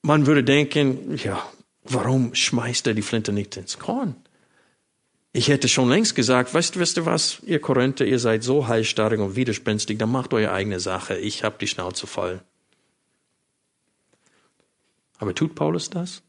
[0.01, 1.41] man würde denken, ja,
[1.83, 4.15] warum schmeißt er die Flinte nicht ins Korn?
[5.35, 9.19] Ich hätte schon längst gesagt, weißt, weißt du was, ihr Korinther, ihr seid so halsstarrig
[9.19, 11.17] und widerspenstig, dann macht eure eigene Sache.
[11.17, 12.39] Ich habe die Schnauze voll.
[15.17, 16.21] Aber tut Paulus das?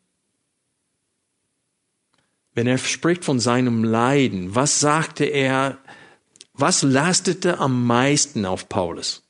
[2.55, 5.79] Wenn er spricht von seinem Leiden, was sagte er,
[6.55, 9.23] was lastete am meisten auf Paulus?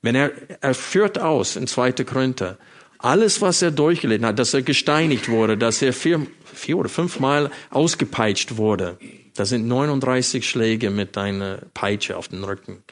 [0.00, 1.92] Wenn er, er führt aus in 2.
[2.04, 2.58] Korinther,
[3.02, 7.50] alles, was er durchgelitten hat, dass er gesteinigt wurde, dass er vier, vier oder fünfmal
[7.70, 8.98] ausgepeitscht wurde.
[9.34, 12.82] Da sind 39 Schläge mit einer Peitsche auf den Rücken.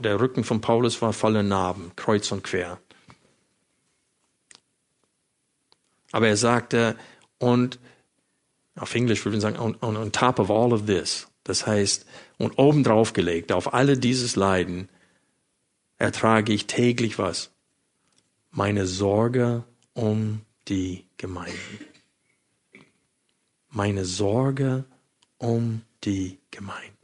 [0.00, 2.78] Der Rücken von Paulus war voller Narben, kreuz und quer.
[6.12, 6.96] Aber er sagte,
[7.38, 7.80] und
[8.76, 12.06] auf Englisch würde man sagen, on, on, on top of all of this, das heißt,
[12.38, 14.88] und obendrauf gelegt, auf alle dieses Leiden,
[15.98, 17.50] ertrage ich täglich was?
[18.54, 21.94] Meine Sorge um die Gemeinden
[23.74, 24.84] meine Sorge
[25.38, 26.94] um die Gemeinden.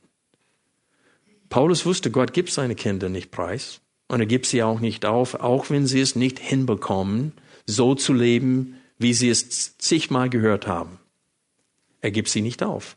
[1.49, 5.35] Paulus wusste, Gott gibt seine Kinder nicht preis und er gibt sie auch nicht auf,
[5.35, 7.33] auch wenn sie es nicht hinbekommen,
[7.67, 10.99] so zu leben, wie sie es zigmal gehört haben.
[12.01, 12.97] Er gibt sie nicht auf.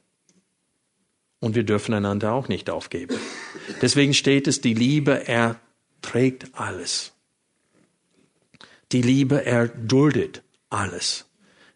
[1.40, 3.18] Und wir dürfen einander auch nicht aufgeben.
[3.82, 7.13] Deswegen steht es, die Liebe erträgt alles.
[8.94, 11.26] Die Liebe erduldet alles.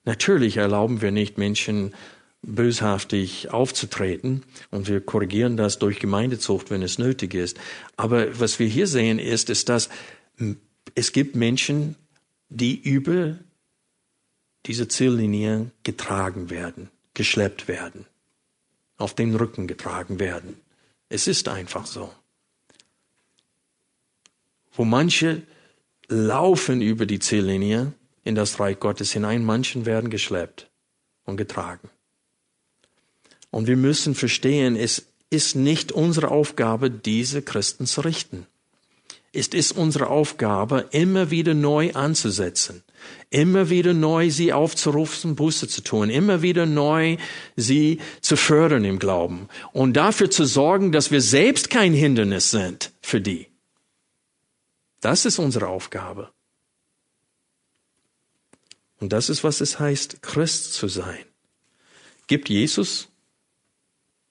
[0.06, 1.94] Natürlich erlauben wir nicht Menschen
[2.44, 7.60] böshaftig aufzutreten und wir korrigieren das durch Gemeindezucht, wenn es nötig ist.
[7.98, 9.90] Aber was wir hier sehen ist, ist, dass
[10.94, 11.96] es gibt Menschen,
[12.50, 13.38] die über
[14.68, 18.06] diese Ziellinie getragen werden, geschleppt werden,
[18.98, 20.58] auf den Rücken getragen werden.
[21.10, 22.14] Es ist einfach so.
[24.74, 25.42] Wo manche
[26.08, 27.94] laufen über die Ziellinie
[28.24, 30.70] in das Reich Gottes hinein, manchen werden geschleppt
[31.26, 31.90] und getragen.
[33.52, 38.46] Und wir müssen verstehen, es ist nicht unsere Aufgabe, diese Christen zu richten.
[39.34, 42.84] Es ist unsere Aufgabe, immer wieder neu anzusetzen,
[43.30, 47.18] immer wieder neu sie aufzurufen, Buße zu tun, immer wieder neu
[47.56, 52.92] sie zu fördern im Glauben und dafür zu sorgen, dass wir selbst kein Hindernis sind
[53.02, 53.47] für die.
[55.02, 56.32] Das ist unsere Aufgabe.
[59.00, 61.24] Und das ist, was es heißt, Christ zu sein.
[62.26, 63.10] Gibt Jesus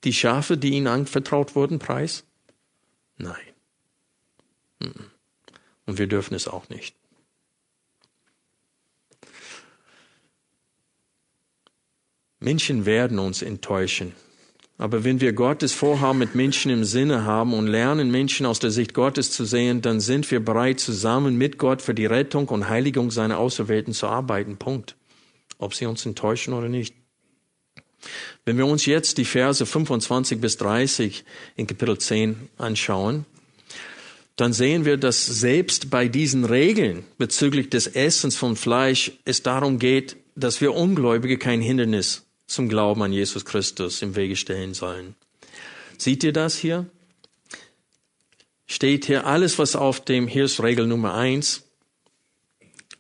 [0.05, 2.25] die Schafe, die ihnen anvertraut wurden, preis?
[3.17, 3.35] Nein.
[5.87, 6.97] Und wir dürfen es auch nicht.
[12.39, 14.15] Menschen werden uns enttäuschen.
[14.79, 18.71] Aber wenn wir Gottes Vorhaben mit Menschen im Sinne haben und lernen, Menschen aus der
[18.71, 22.69] Sicht Gottes zu sehen, dann sind wir bereit, zusammen mit Gott für die Rettung und
[22.69, 24.59] Heiligung seiner Auserwählten zu arbeiten.
[24.59, 24.95] Punkt.
[25.59, 26.95] Ob sie uns enttäuschen oder nicht.
[28.45, 31.25] Wenn wir uns jetzt die Verse 25 bis 30
[31.57, 33.25] in Kapitel 10 anschauen,
[34.37, 39.79] dann sehen wir, dass selbst bei diesen Regeln bezüglich des Essens von Fleisch es darum
[39.79, 45.15] geht, dass wir Ungläubige kein Hindernis zum Glauben an Jesus Christus im Wege stellen sollen.
[45.99, 46.87] Seht ihr das hier?
[48.67, 51.63] Steht hier alles, was auf dem, hier ist Regel Nummer eins,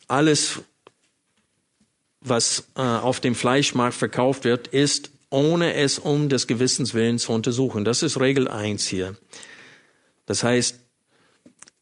[0.08, 0.60] alles,
[2.20, 7.32] was äh, auf dem Fleischmarkt verkauft wird, ist, ohne es um des Gewissens willen zu
[7.32, 7.84] untersuchen.
[7.84, 9.16] Das ist Regel eins hier.
[10.26, 10.80] Das heißt,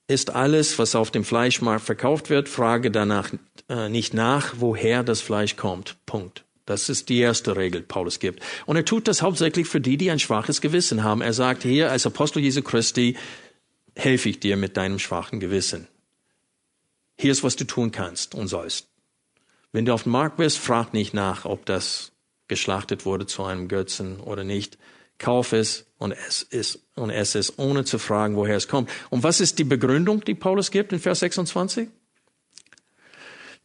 [0.06, 3.30] ist alles, was auf dem Fleischmarkt verkauft wird, frage danach
[3.68, 5.96] äh, nicht nach, woher das Fleisch kommt.
[6.04, 6.44] Punkt.
[6.66, 8.42] Das ist die erste Regel, Paulus gibt.
[8.64, 11.20] Und er tut das hauptsächlich für die, die ein schwaches Gewissen haben.
[11.20, 13.16] Er sagt hier, als Apostel Jesu Christi,
[13.94, 15.88] helfe ich dir mit deinem schwachen Gewissen.
[17.16, 18.88] Hier ist, was du tun kannst und sollst.
[19.72, 22.12] Wenn du auf dem Markt bist, frag nicht nach, ob das
[22.48, 24.78] geschlachtet wurde zu einem Götzen oder nicht.
[25.18, 28.90] Kauf es und es, und ess es, ohne zu fragen, woher es kommt.
[29.10, 31.88] Und was ist die Begründung, die Paulus gibt in Vers 26?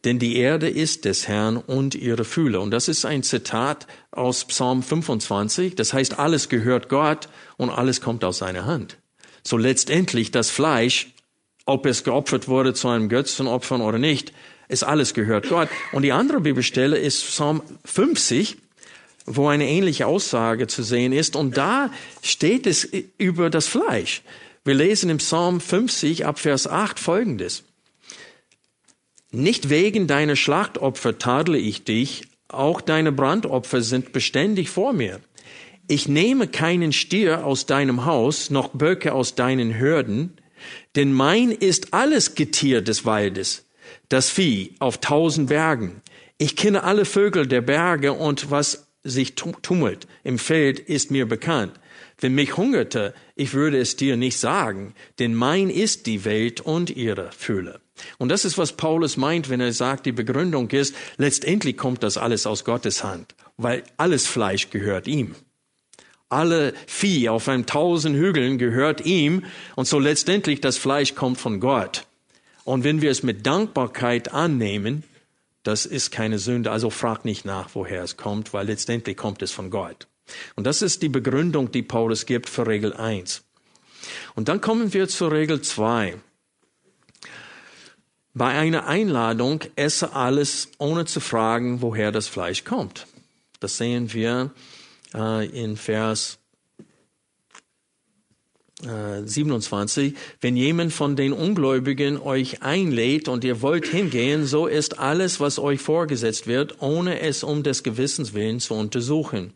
[0.04, 2.60] Denn die Erde ist des Herrn und ihre Fühle.
[2.60, 5.74] Und das ist ein Zitat aus Psalm 25.
[5.74, 7.28] Das heißt, alles gehört Gott
[7.58, 8.96] und alles kommt aus seiner Hand.
[9.42, 11.12] So letztendlich das Fleisch,
[11.66, 14.32] ob es geopfert wurde zu einem Götzenopfern oder nicht,
[14.68, 15.68] ist alles gehört Gott.
[15.92, 18.56] Und die andere Bibelstelle ist Psalm 50,
[19.26, 21.36] wo eine ähnliche Aussage zu sehen ist.
[21.36, 21.90] Und da
[22.22, 22.88] steht es
[23.18, 24.22] über das Fleisch.
[24.64, 27.64] Wir lesen im Psalm 50 ab Vers 8 folgendes.
[29.32, 35.20] Nicht wegen deiner Schlachtopfer tadle ich dich, auch deine Brandopfer sind beständig vor mir.
[35.86, 40.32] Ich nehme keinen Stier aus deinem Haus, noch Böcke aus deinen Hürden,
[40.96, 43.66] denn mein ist alles Getier des Waldes,
[44.08, 46.02] das Vieh auf tausend Bergen.
[46.38, 51.79] Ich kenne alle Vögel der Berge und was sich tummelt im Feld ist mir bekannt.
[52.20, 56.90] Wenn mich hungerte, ich würde es dir nicht sagen, denn mein ist die Welt und
[56.90, 57.80] ihre Fülle.
[58.18, 62.18] Und das ist, was Paulus meint, wenn er sagt, die Begründung ist, letztendlich kommt das
[62.18, 65.34] alles aus Gottes Hand, weil alles Fleisch gehört ihm.
[66.28, 69.44] Alle Vieh auf einem tausend Hügeln gehört ihm
[69.74, 72.06] und so letztendlich das Fleisch kommt von Gott.
[72.64, 75.02] Und wenn wir es mit Dankbarkeit annehmen,
[75.62, 79.50] das ist keine Sünde, also frag nicht nach, woher es kommt, weil letztendlich kommt es
[79.50, 80.06] von Gott.
[80.56, 83.42] Und das ist die Begründung, die Paulus gibt für Regel 1.
[84.34, 86.16] Und dann kommen wir zur Regel 2.
[88.32, 93.06] Bei einer Einladung esse alles, ohne zu fragen, woher das Fleisch kommt.
[93.58, 94.52] Das sehen wir
[95.14, 96.38] äh, in Vers
[98.84, 100.14] äh, 27.
[100.40, 105.58] Wenn jemand von den Ungläubigen euch einlädt und ihr wollt hingehen, so ist alles, was
[105.58, 109.52] euch vorgesetzt wird, ohne es um des Gewissens willen zu untersuchen.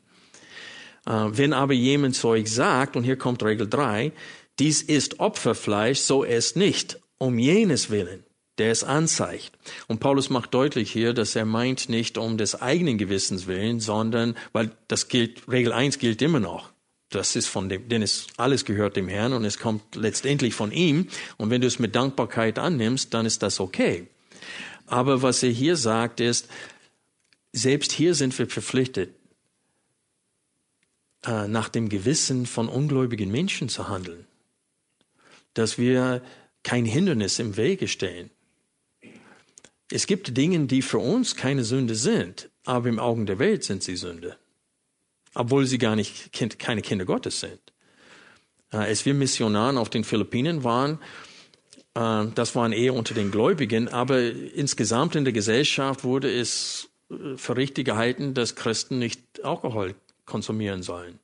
[1.06, 4.12] Äh, wenn aber jemand zu euch sagt, und hier kommt Regel 3,
[4.58, 8.24] dies ist Opferfleisch, so es nicht, um jenes willen
[8.58, 9.52] der es anzeigt.
[9.88, 14.36] Und Paulus macht deutlich hier, dass er meint nicht um des eigenen Gewissens willen, sondern,
[14.52, 16.72] weil das gilt, Regel 1 gilt immer noch.
[17.10, 20.72] Das ist von dem, denn es alles gehört dem Herrn und es kommt letztendlich von
[20.72, 21.08] ihm.
[21.36, 24.08] Und wenn du es mit Dankbarkeit annimmst, dann ist das okay.
[24.86, 26.48] Aber was er hier sagt ist,
[27.52, 29.14] selbst hier sind wir verpflichtet,
[31.26, 34.26] äh, nach dem Gewissen von ungläubigen Menschen zu handeln.
[35.54, 36.22] Dass wir
[36.62, 38.30] kein Hindernis im Wege stellen.
[39.90, 43.82] Es gibt Dinge, die für uns keine Sünde sind, aber im Augen der Welt sind
[43.82, 44.36] sie Sünde.
[45.34, 47.60] Obwohl sie gar nicht kind, keine Kinder Gottes sind.
[48.70, 50.98] Äh, als wir Missionaren auf den Philippinen waren,
[51.94, 56.88] äh, das waren eher unter den Gläubigen, aber insgesamt in der Gesellschaft wurde es
[57.36, 59.94] für richtig gehalten, dass Christen nicht Alkohol
[60.26, 61.18] konsumieren sollen.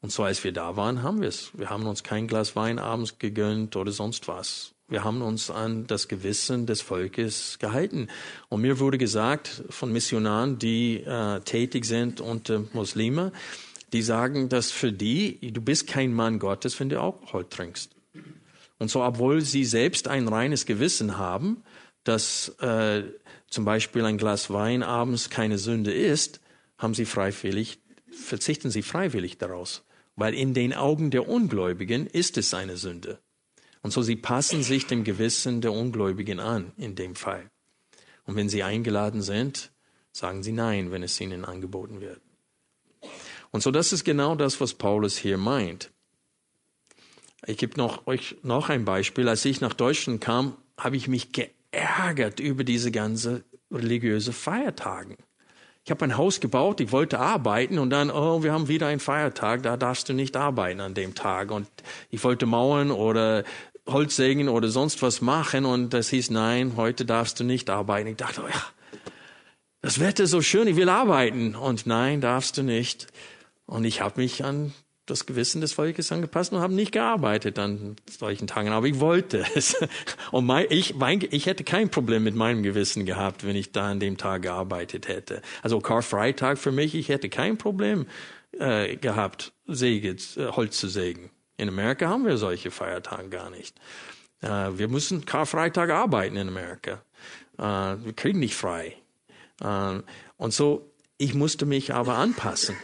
[0.00, 1.50] Und so als wir da waren, haben wir es.
[1.52, 4.72] Wir haben uns kein Glas Wein abends gegönnt oder sonst was.
[4.88, 8.08] Wir haben uns an das Gewissen des Volkes gehalten.
[8.48, 13.32] Und mir wurde gesagt von Missionaren, die äh, tätig sind unter Muslime,
[13.92, 17.94] die sagen, dass für die, du bist kein Mann Gottes, wenn du Alkohol trinkst.
[18.78, 21.62] Und so, obwohl sie selbst ein reines Gewissen haben,
[22.02, 23.04] dass äh,
[23.48, 26.40] zum Beispiel ein Glas Wein abends keine Sünde ist,
[26.78, 27.78] haben sie freiwillig,
[28.20, 29.84] verzichten sie freiwillig daraus.
[30.16, 33.18] Weil in den Augen der Ungläubigen ist es eine Sünde.
[33.82, 37.50] Und so sie passen sich dem Gewissen der Ungläubigen an in dem Fall.
[38.26, 39.70] Und wenn sie eingeladen sind,
[40.12, 42.20] sagen sie nein, wenn es ihnen angeboten wird.
[43.50, 45.90] Und so das ist genau das, was Paulus hier meint.
[47.46, 49.28] Ich gebe noch, euch noch ein Beispiel.
[49.28, 55.16] Als ich nach Deutschland kam, habe ich mich geärgert über diese ganze religiöse Feiertagen.
[55.84, 59.00] Ich habe ein Haus gebaut, ich wollte arbeiten und dann, oh, wir haben wieder einen
[59.00, 61.50] Feiertag, da darfst du nicht arbeiten an dem Tag.
[61.50, 61.68] Und
[62.10, 63.44] ich wollte mauern oder
[63.86, 68.08] Holz sägen oder sonst was machen und das hieß, nein, heute darfst du nicht arbeiten.
[68.08, 68.62] Ich dachte, ja,
[69.80, 71.54] das Wetter ist so schön, ich will arbeiten.
[71.56, 73.06] Und nein, darfst du nicht.
[73.66, 74.74] Und ich habe mich an
[75.10, 79.44] das Gewissen des Volkes angepasst und habe nicht gearbeitet an solchen Tagen, aber ich wollte
[79.54, 79.76] es.
[80.30, 83.90] Und mein, ich, mein, ich hätte kein Problem mit meinem Gewissen gehabt, wenn ich da
[83.90, 85.42] an dem Tag gearbeitet hätte.
[85.62, 88.06] Also Karfreitag für mich, ich hätte kein Problem
[88.58, 91.30] äh, gehabt, Säge, äh, Holz zu sägen.
[91.56, 93.76] In Amerika haben wir solche Feiertage gar nicht.
[94.40, 94.48] Äh,
[94.78, 97.02] wir müssen Karfreitag arbeiten in Amerika.
[97.58, 97.62] Äh,
[98.04, 98.96] wir kriegen nicht frei.
[99.60, 100.00] Äh,
[100.36, 102.76] und so, ich musste mich aber anpassen.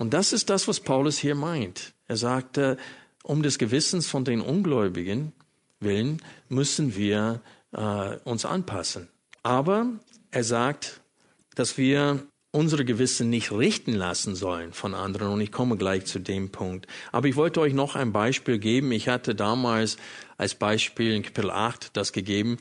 [0.00, 1.92] Und das ist das, was Paulus hier meint.
[2.08, 2.78] Er sagte,
[3.22, 5.34] um des Gewissens von den Ungläubigen
[5.78, 7.42] willen müssen wir
[7.72, 9.10] äh, uns anpassen.
[9.42, 9.88] Aber
[10.30, 11.02] er sagt,
[11.54, 15.34] dass wir unsere Gewissen nicht richten lassen sollen von anderen.
[15.34, 16.86] Und ich komme gleich zu dem Punkt.
[17.12, 18.92] Aber ich wollte euch noch ein Beispiel geben.
[18.92, 19.98] Ich hatte damals
[20.38, 22.56] als Beispiel in Kapitel 8 das gegeben.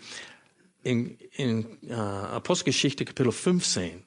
[0.84, 4.04] In, in äh, Apostelgeschichte Kapitel 15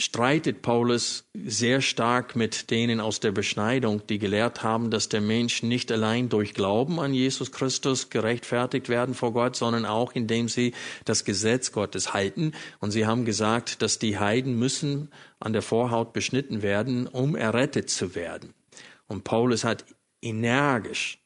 [0.00, 5.62] streitet Paulus sehr stark mit denen aus der Beschneidung, die gelehrt haben, dass der Mensch
[5.62, 10.72] nicht allein durch Glauben an Jesus Christus gerechtfertigt werden vor Gott, sondern auch indem sie
[11.04, 12.52] das Gesetz Gottes halten.
[12.80, 17.90] Und sie haben gesagt, dass die Heiden müssen an der Vorhaut beschnitten werden, um errettet
[17.90, 18.54] zu werden.
[19.06, 19.84] Und Paulus hat
[20.22, 21.18] energisch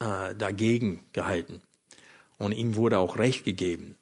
[0.00, 1.62] äh, dagegen gehalten.
[2.38, 3.96] Und ihm wurde auch Recht gegeben.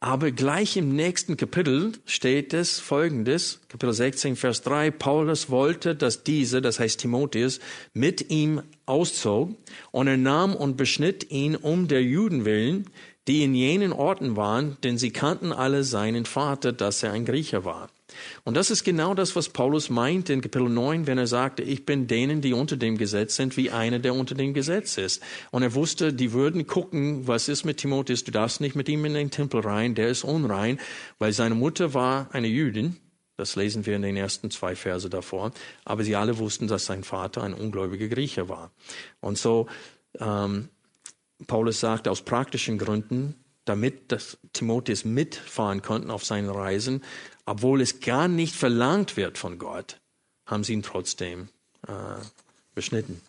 [0.00, 6.22] Aber gleich im nächsten Kapitel steht es folgendes, Kapitel 16, Vers 3, Paulus wollte, dass
[6.22, 7.58] diese, das heißt Timotheus,
[7.94, 9.56] mit ihm auszog
[9.90, 12.88] und er nahm und beschnitt ihn um der Juden willen,
[13.26, 17.64] die in jenen Orten waren, denn sie kannten alle seinen Vater, dass er ein Griecher
[17.64, 17.90] war.
[18.44, 21.86] Und das ist genau das, was Paulus meint in Kapitel 9, wenn er sagte, ich
[21.86, 25.22] bin denen, die unter dem Gesetz sind, wie einer, der unter dem Gesetz ist.
[25.50, 29.04] Und er wusste, die würden gucken, was ist mit Timotheus, du darfst nicht mit ihm
[29.04, 30.78] in den Tempel rein, der ist unrein,
[31.18, 32.96] weil seine Mutter war eine Jüdin.
[33.36, 35.52] Das lesen wir in den ersten zwei Verse davor.
[35.84, 38.72] Aber sie alle wussten, dass sein Vater ein ungläubiger Grieche war.
[39.20, 39.68] Und so,
[40.18, 40.68] ähm,
[41.46, 47.02] Paulus sagt, aus praktischen Gründen, damit das Timotheus mitfahren konnten auf seinen Reisen,
[47.48, 49.98] obwohl es gar nicht verlangt wird von Gott,
[50.44, 51.48] haben sie ihn trotzdem
[51.86, 51.92] äh,
[52.74, 53.22] beschnitten.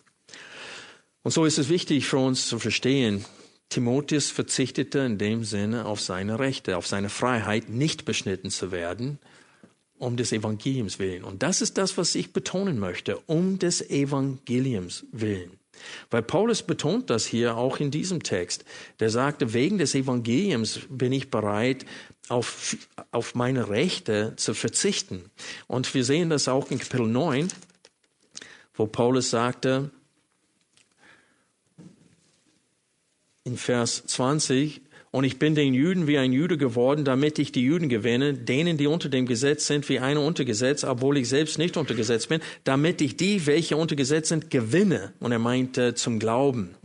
[1.22, 3.24] Und so ist es wichtig für uns zu verstehen,
[3.70, 9.18] Timotheus verzichtete in dem Sinne auf seine Rechte, auf seine Freiheit, nicht beschnitten zu werden,
[9.96, 11.24] um des Evangeliums willen.
[11.24, 15.59] Und das ist das, was ich betonen möchte, um des Evangeliums willen.
[16.10, 18.64] Weil Paulus betont das hier auch in diesem Text.
[18.98, 21.86] Der sagte, wegen des Evangeliums bin ich bereit,
[22.28, 22.76] auf,
[23.10, 25.30] auf meine Rechte zu verzichten.
[25.66, 27.48] Und wir sehen das auch in Kapitel 9,
[28.74, 29.90] wo Paulus sagte,
[33.44, 34.80] in Vers 20,
[35.12, 38.76] und ich bin den Juden wie ein Jude geworden, damit ich die Juden gewinne, denen,
[38.76, 42.28] die unter dem Gesetz sind, wie einer unter Gesetz, obwohl ich selbst nicht unter Gesetz
[42.28, 45.12] bin, damit ich die, welche unter Gesetz sind, gewinne.
[45.18, 46.76] Und er meinte zum Glauben.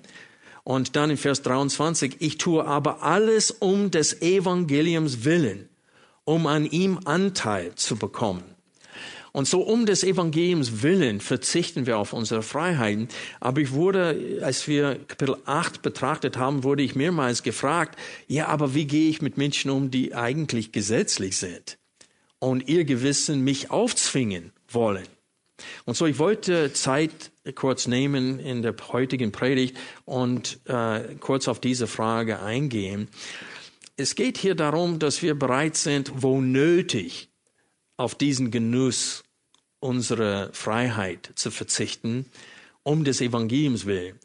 [0.63, 5.69] Und dann in Vers 23, ich tue aber alles um des Evangeliums willen,
[6.23, 8.54] um an ihm Anteil zu bekommen.
[9.35, 13.09] Und so um des Evangeliums willen verzichten wir auf unsere Freiheiten.
[13.41, 18.73] Aber ich wurde, als wir Kapitel 8 betrachtet haben, wurde ich mehrmals gefragt, ja, aber
[18.75, 21.77] wie gehe ich mit Menschen um, die eigentlich gesetzlich sind
[22.39, 25.05] und ihr Gewissen mich aufzwingen wollen?
[25.83, 29.75] Und so, ich wollte Zeit kurz nehmen in der heutigen Predigt
[30.05, 33.09] und äh, kurz auf diese Frage eingehen.
[33.97, 37.27] Es geht hier darum, dass wir bereit sind, wo nötig,
[37.97, 39.24] auf diesen Genuss
[39.85, 42.25] unserer Freiheit zu verzichten,
[42.83, 44.19] um des Evangeliums willen.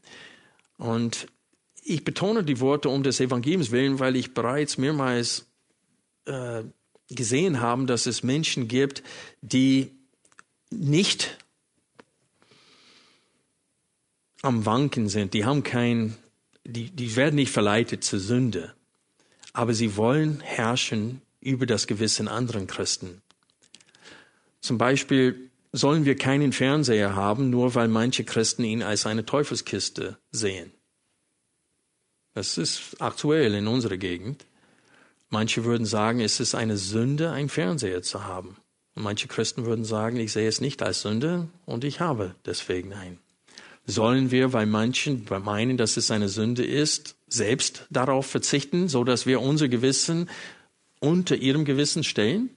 [0.79, 1.27] Und
[1.83, 5.47] ich betone die Worte um des Evangeliums willen, weil ich bereits mehrmals
[6.25, 6.63] äh,
[7.09, 9.03] gesehen habe, dass es Menschen gibt,
[9.43, 9.91] die
[10.71, 11.39] nicht
[14.43, 16.17] am Wanken sind, die haben kein,
[16.65, 18.75] die, die werden nicht verleitet zur Sünde,
[19.53, 23.21] aber sie wollen herrschen über das Gewissen anderen Christen.
[24.61, 30.19] Zum Beispiel sollen wir keinen Fernseher haben, nur weil manche Christen ihn als eine Teufelskiste
[30.31, 30.73] sehen.
[32.35, 34.47] Das ist aktuell in unserer Gegend.
[35.29, 38.57] Manche würden sagen, es ist eine Sünde, einen Fernseher zu haben.
[38.95, 42.93] Und manche Christen würden sagen, ich sehe es nicht als Sünde und ich habe deswegen
[42.93, 43.19] einen.
[43.87, 49.27] Sollen wir, weil manchen meinen, dass es eine Sünde ist, selbst darauf verzichten, so dass
[49.27, 50.29] wir unser Gewissen
[51.01, 52.51] unter ihrem Gewissen stellen?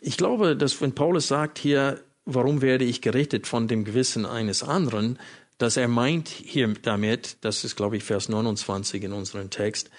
[0.00, 4.62] Ich glaube, dass wenn Paulus sagt hier, warum werde ich gerichtet von dem Gewissen eines
[4.62, 5.18] anderen,
[5.58, 9.90] dass er meint hier damit, das ist glaube ich Vers 29 in unserem Text,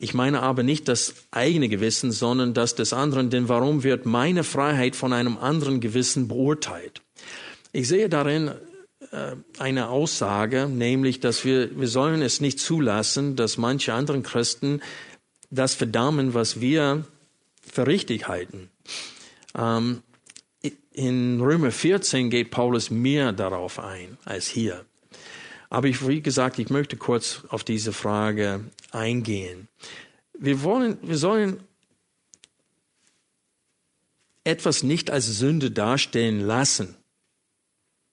[0.00, 4.44] ich meine aber nicht das eigene Gewissen, sondern das des anderen, denn warum wird meine
[4.44, 7.02] Freiheit von einem anderen Gewissen beurteilt?
[7.72, 8.52] Ich sehe darin
[9.10, 14.80] äh, eine Aussage, nämlich, dass wir, wir sollen es nicht zulassen, dass manche anderen Christen
[15.50, 17.04] das verdammen, was wir
[17.60, 18.70] für richtig halten.
[19.58, 20.02] Ähm,
[20.92, 24.84] in Römer 14 geht Paulus mehr darauf ein als hier.
[25.70, 29.68] Aber ich, wie gesagt, ich möchte kurz auf diese Frage eingehen.
[30.32, 31.60] Wir wollen, wir sollen
[34.44, 36.96] etwas nicht als Sünde darstellen lassen,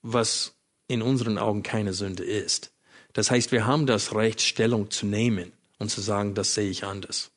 [0.02, 0.54] was
[0.86, 2.72] in unseren Augen keine Sünde ist.
[3.14, 6.84] Das heißt, wir haben das Recht, Stellung zu nehmen und zu sagen, das sehe ich
[6.84, 7.30] anders.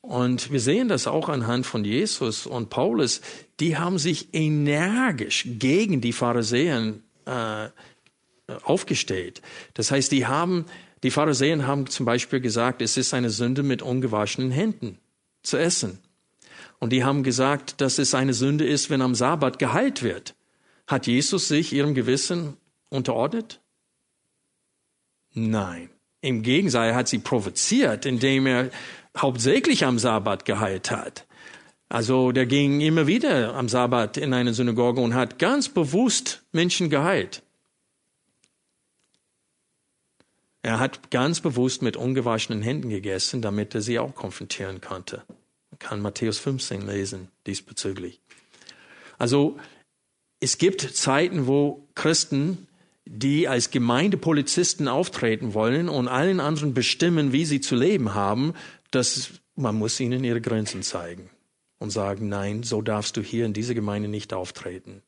[0.00, 3.20] Und wir sehen das auch anhand von Jesus und Paulus.
[3.60, 6.94] Die haben sich energisch gegen die Pharisäer
[7.26, 7.68] äh,
[8.62, 9.42] aufgestellt.
[9.74, 10.64] Das heißt, die haben,
[11.02, 14.98] die Pharisäer haben zum Beispiel gesagt, es ist eine Sünde mit ungewaschenen Händen
[15.42, 15.98] zu essen.
[16.78, 20.34] Und die haben gesagt, dass es eine Sünde ist, wenn am Sabbat geheilt wird.
[20.86, 22.56] Hat Jesus sich ihrem Gewissen
[22.88, 23.60] unterordnet?
[25.34, 25.90] Nein.
[26.22, 28.70] Im Gegenteil, hat sie provoziert, indem er
[29.16, 31.26] hauptsächlich am Sabbat geheilt hat.
[31.88, 36.88] Also der ging immer wieder am Sabbat in eine Synagoge und hat ganz bewusst Menschen
[36.88, 37.42] geheilt.
[40.62, 45.24] Er hat ganz bewusst mit ungewaschenen Händen gegessen, damit er sie auch konfrontieren konnte.
[45.70, 48.20] Man kann Matthäus 15 lesen diesbezüglich.
[49.18, 49.58] Also
[50.38, 52.68] es gibt Zeiten, wo Christen,
[53.04, 58.54] die als Gemeindepolizisten auftreten wollen und allen anderen bestimmen, wie sie zu leben haben,
[58.90, 61.30] dass man muss ihnen ihre Grenzen zeigen
[61.78, 65.02] und sagen, nein, so darfst du hier in dieser Gemeinde nicht auftreten.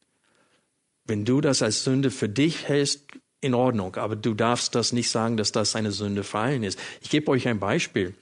[1.05, 3.07] Wenn du das als Sünde für dich hältst,
[3.43, 6.79] in Ordnung, aber du darfst das nicht sagen, dass das eine Sünde für allen ist.
[7.03, 8.15] Ich gebe euch ein Beispiel.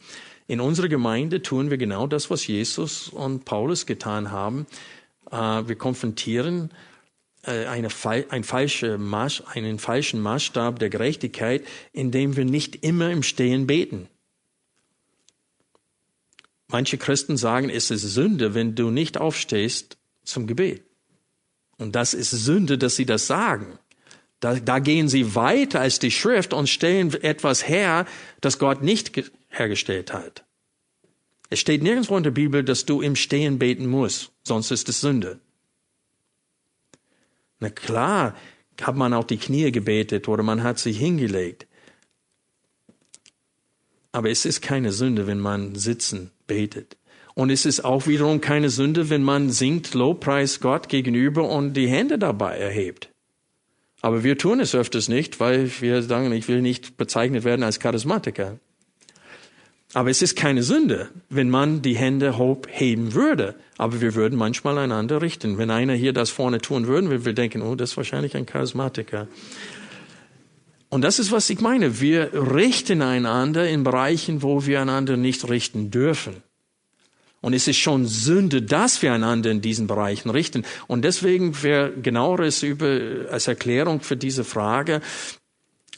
[0.46, 4.66] In unserer Gemeinde tun wir genau das, was Jesus und Paulus getan haben.
[5.30, 6.72] Äh, wir konfrontieren
[7.44, 7.88] äh, eine,
[8.30, 14.08] ein falsche Maß, einen falschen Maßstab der Gerechtigkeit, indem wir nicht immer im Stehen beten.
[16.70, 20.84] Manche Christen sagen, es ist Sünde, wenn du nicht aufstehst zum Gebet.
[21.78, 23.78] Und das ist Sünde, dass sie das sagen.
[24.38, 28.06] Da, da gehen sie weiter als die Schrift und stellen etwas her,
[28.40, 30.44] das Gott nicht hergestellt hat.
[31.50, 35.00] Es steht nirgendwo in der Bibel, dass du im Stehen beten musst, sonst ist es
[35.00, 35.40] Sünde.
[37.58, 38.36] Na klar,
[38.80, 41.66] hat man auch die Knie gebetet oder man hat sich hingelegt.
[44.12, 46.96] Aber es ist keine Sünde, wenn man sitzen betet.
[47.34, 51.88] Und es ist auch wiederum keine Sünde, wenn man singt Lobpreis Gott gegenüber und die
[51.88, 53.10] Hände dabei erhebt.
[54.02, 57.80] Aber wir tun es öfters nicht, weil wir sagen, ich will nicht bezeichnet werden als
[57.80, 58.58] Charismatiker.
[59.92, 62.38] Aber es ist keine Sünde, wenn man die Hände
[62.68, 63.56] heben würde.
[63.76, 65.58] Aber wir würden manchmal einander richten.
[65.58, 68.46] Wenn einer hier das vorne tun würde, würden wir denken, oh, das ist wahrscheinlich ein
[68.46, 69.26] Charismatiker.
[70.90, 72.00] Und das ist, was ich meine.
[72.00, 76.42] Wir richten einander in Bereichen, wo wir einander nicht richten dürfen.
[77.40, 80.64] Und es ist schon Sünde, dass wir einander in diesen Bereichen richten.
[80.88, 85.00] Und deswegen, wer genaueres über, als Erklärung für diese Frage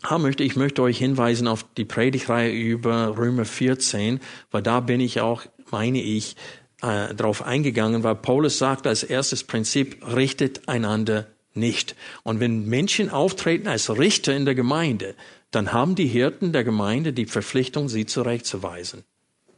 [0.05, 4.21] haben möchte, ich möchte euch hinweisen auf die Predigreihe über Römer 14,
[4.51, 6.37] weil da bin ich auch, meine ich,
[6.83, 11.97] äh, darauf eingegangen, weil Paulus sagt als erstes Prinzip, richtet einander nicht.
[12.23, 15.15] Und wenn Menschen auftreten als Richter in der Gemeinde,
[15.51, 19.05] dann haben die Hirten der Gemeinde die Verpflichtung, sie zurechtzuweisen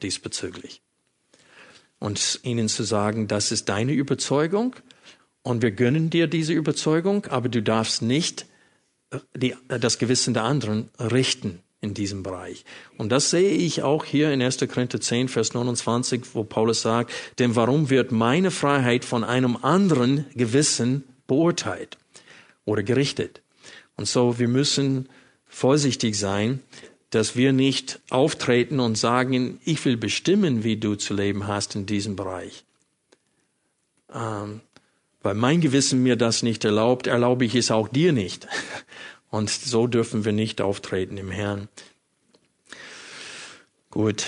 [0.02, 0.82] diesbezüglich.
[1.98, 4.76] Und ihnen zu sagen, das ist deine Überzeugung
[5.42, 8.46] und wir gönnen dir diese Überzeugung, aber du darfst nicht
[9.10, 12.64] äh, die, das Gewissen der anderen richten in diesem Bereich.
[12.96, 14.58] Und das sehe ich auch hier in 1.
[14.68, 20.26] Korinther 10, Vers 29, wo Paulus sagt, denn warum wird meine Freiheit von einem anderen
[20.34, 21.98] Gewissen beurteilt
[22.64, 23.42] oder gerichtet?
[23.96, 25.08] Und so, wir müssen
[25.46, 26.60] vorsichtig sein,
[27.10, 31.86] dass wir nicht auftreten und sagen, ich will bestimmen, wie du zu leben hast in
[31.86, 32.64] diesem Bereich.
[34.12, 34.60] Ähm,
[35.22, 38.46] weil mein Gewissen mir das nicht erlaubt, erlaube ich es auch dir nicht.
[39.30, 41.68] Und so dürfen wir nicht auftreten im Herrn.
[43.90, 44.26] Gut.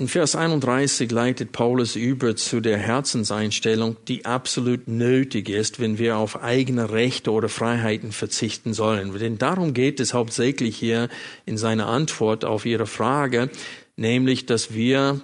[0.00, 6.16] In Vers 31 leitet Paulus über zu der Herzenseinstellung, die absolut nötig ist, wenn wir
[6.16, 9.12] auf eigene Rechte oder Freiheiten verzichten sollen.
[9.18, 11.10] Denn darum geht es hauptsächlich hier
[11.44, 13.50] in seiner Antwort auf Ihre Frage,
[13.96, 15.20] nämlich, dass wir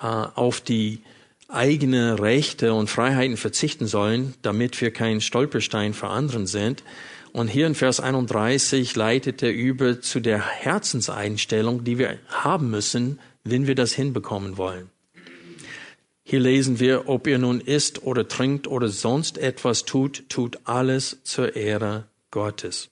[0.00, 1.02] äh, auf die
[1.48, 6.82] eigene Rechte und Freiheiten verzichten sollen, damit wir kein Stolperstein für anderen sind.
[7.34, 13.18] Und hier in Vers 31 leitet er über zu der Herzenseinstellung, die wir haben müssen,
[13.44, 14.90] wenn wir das hinbekommen wollen.
[16.24, 21.18] Hier lesen wir, ob ihr nun isst oder trinkt oder sonst etwas tut, tut alles
[21.24, 22.90] zur Ehre Gottes.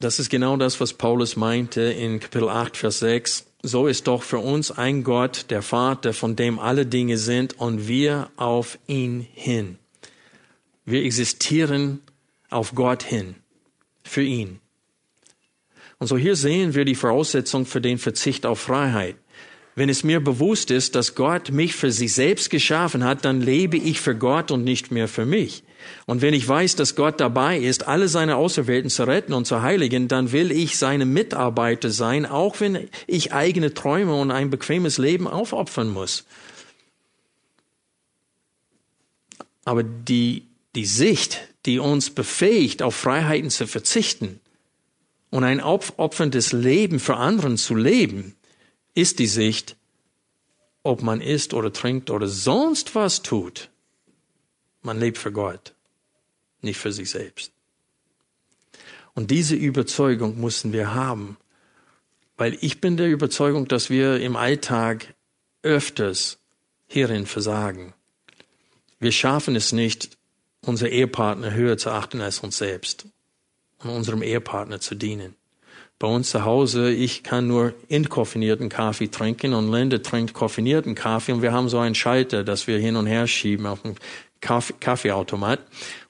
[0.00, 3.46] Das ist genau das, was Paulus meinte in Kapitel 8, Vers 6.
[3.62, 7.86] So ist doch für uns ein Gott, der Vater, von dem alle Dinge sind und
[7.86, 9.78] wir auf ihn hin.
[10.86, 12.00] Wir existieren
[12.48, 13.34] auf Gott hin,
[14.02, 14.59] für ihn.
[16.00, 19.16] Und so hier sehen wir die Voraussetzung für den Verzicht auf Freiheit.
[19.74, 23.76] Wenn es mir bewusst ist, dass Gott mich für sich selbst geschaffen hat, dann lebe
[23.76, 25.62] ich für Gott und nicht mehr für mich.
[26.06, 29.60] Und wenn ich weiß, dass Gott dabei ist, alle seine Auserwählten zu retten und zu
[29.60, 34.96] heiligen, dann will ich seine Mitarbeiter sein, auch wenn ich eigene Träume und ein bequemes
[34.96, 36.24] Leben aufopfern muss.
[39.66, 44.40] Aber die, die Sicht, die uns befähigt, auf Freiheiten zu verzichten
[45.30, 48.36] und ein opferndes Leben für anderen zu leben,
[48.94, 49.76] ist die Sicht,
[50.82, 53.70] ob man isst oder trinkt oder sonst was tut,
[54.82, 55.74] man lebt für Gott,
[56.62, 57.52] nicht für sich selbst.
[59.14, 61.36] Und diese Überzeugung müssen wir haben,
[62.36, 65.14] weil ich bin der Überzeugung, dass wir im Alltag
[65.62, 66.38] öfters
[66.86, 67.92] hierin versagen.
[68.98, 70.16] Wir schaffen es nicht,
[70.62, 73.06] unser Ehepartner höher zu achten als uns selbst
[73.82, 75.34] und unserem Ehepartner zu dienen.
[75.98, 81.32] Bei uns zu Hause, ich kann nur entkoffinierten Kaffee trinken und Linda trinkt koffinierten Kaffee
[81.32, 83.96] und wir haben so einen Schalter, dass wir hin und her schieben auf dem
[84.40, 85.60] Kaffee, Kaffeeautomat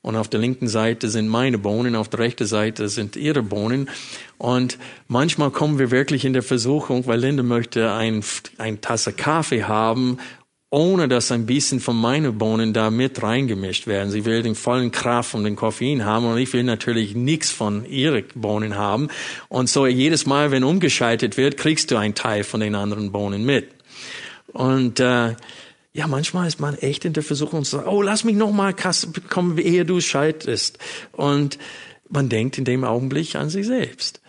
[0.02, 3.90] und auf der linken Seite sind meine Bohnen, auf der rechten Seite sind ihre Bohnen
[4.38, 8.22] und manchmal kommen wir wirklich in der Versuchung, weil Linda möchte ein,
[8.58, 10.18] ein Tasse Kaffee haben,
[10.70, 14.10] ohne dass ein bisschen von meinen Bohnen da mit reingemischt werden.
[14.10, 17.84] Sie will den vollen Kraft von den Koffein haben und ich will natürlich nichts von
[17.84, 19.08] ihren Bohnen haben.
[19.48, 23.44] Und so jedes Mal, wenn umgeschaltet wird, kriegst du einen Teil von den anderen Bohnen
[23.44, 23.68] mit.
[24.52, 25.34] Und äh,
[25.92, 28.72] ja, manchmal ist man echt in der Versuchung zu sagen, oh, lass mich noch mal
[28.72, 30.78] bekommen, ehe du schaltest.
[31.10, 31.58] Und
[32.08, 34.20] man denkt in dem Augenblick an sich selbst.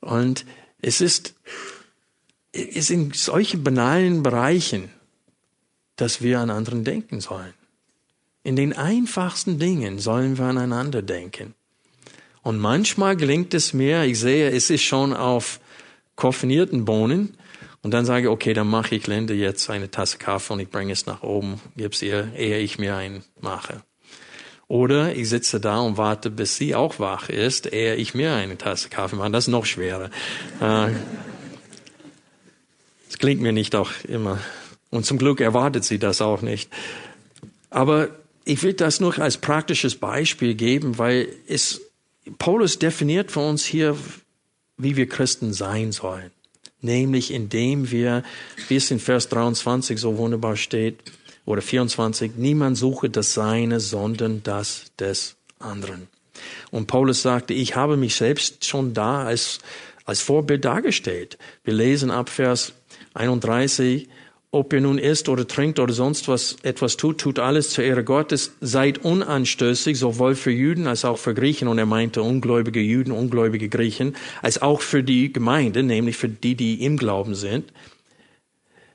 [0.00, 0.44] Und
[0.80, 1.34] es ist,
[2.52, 4.90] es ist in solchen banalen Bereichen,
[5.98, 7.52] dass wir an anderen denken sollen.
[8.42, 11.54] In den einfachsten Dingen sollen wir aneinander denken.
[12.42, 15.60] Und manchmal gelingt es mir, ich sehe, es ist schon auf
[16.16, 17.36] koffinierten Bohnen,
[17.82, 20.68] und dann sage ich, okay, dann mache ich Linde jetzt eine Tasse Kaffee und ich
[20.68, 23.82] bringe es nach oben, gib's ihr, ehe ich mir einen mache.
[24.66, 28.58] Oder ich sitze da und warte, bis sie auch wach ist, ehe ich mir eine
[28.58, 29.30] Tasse Kaffee mache.
[29.30, 30.10] Das ist noch schwerer.
[30.60, 30.88] Äh,
[33.18, 34.38] klingt mir nicht auch immer.
[34.90, 36.70] Und zum Glück erwartet sie das auch nicht.
[37.70, 38.08] Aber
[38.44, 41.80] ich will das nur als praktisches Beispiel geben, weil es,
[42.38, 43.96] Paulus definiert für uns hier,
[44.76, 46.30] wie wir Christen sein sollen
[46.80, 48.22] nämlich indem wir,
[48.68, 50.98] wie es in Vers 23 so wunderbar steht,
[51.44, 56.08] oder 24, niemand suche das Seine, sondern das des anderen.
[56.70, 59.58] Und Paulus sagte, ich habe mich selbst schon da als,
[60.04, 61.38] als Vorbild dargestellt.
[61.64, 62.74] Wir lesen ab Vers
[63.14, 64.08] 31,
[64.50, 68.02] ob ihr nun isst oder trinkt oder sonst was etwas tut, tut alles zur Ehre
[68.02, 68.52] Gottes.
[68.62, 71.68] Seid unanstößig, sowohl für Juden als auch für Griechen.
[71.68, 76.54] Und er meinte ungläubige Juden, ungläubige Griechen, als auch für die Gemeinde, nämlich für die,
[76.54, 77.72] die im Glauben sind.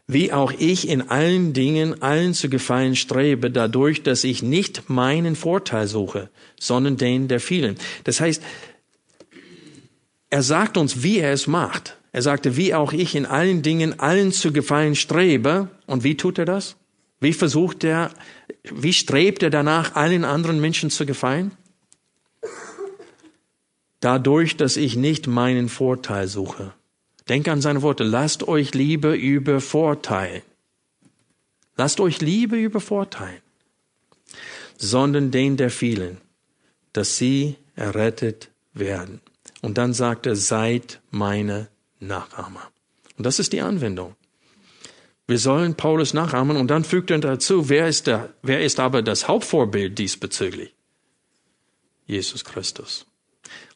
[0.08, 5.36] Wie auch ich in allen Dingen allen zu gefallen strebe, dadurch, dass ich nicht meinen
[5.36, 6.30] Vorteil suche,
[6.60, 7.78] sondern den der vielen.
[8.04, 8.41] Das heißt,
[10.30, 11.97] er sagt uns, wie er es macht.
[12.14, 15.68] Er sagte, wie auch ich in allen Dingen allen zu gefallen strebe.
[15.88, 16.76] Und wie tut er das?
[17.20, 18.11] Wie versucht er,
[18.64, 21.51] wie strebt er danach, allen anderen Menschen zu gefallen?
[23.99, 26.74] Dadurch, dass ich nicht meinen Vorteil suche.
[27.30, 28.03] Denk an seine Worte.
[28.03, 30.43] Lasst euch Liebe über Vorteil.
[31.78, 33.41] Lasst euch Liebe über Vorteil.
[34.78, 36.18] Sondern den der vielen,
[36.91, 39.22] dass sie errettet werden.
[39.61, 41.70] Und dann sagt er, seid meine
[42.08, 42.72] Nachahmer.
[43.18, 44.16] Und das ist die Anwendung.
[45.28, 49.01] Wir sollen Paulus nachahmen und dann fügt er dazu, wer ist, der, wer ist aber
[49.01, 50.74] das Hauptvorbild diesbezüglich?
[52.06, 53.06] Jesus Christus.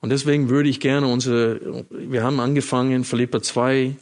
[0.02, 3.96] Und deswegen würde ich gerne unsere, wir haben angefangen, Philippa 2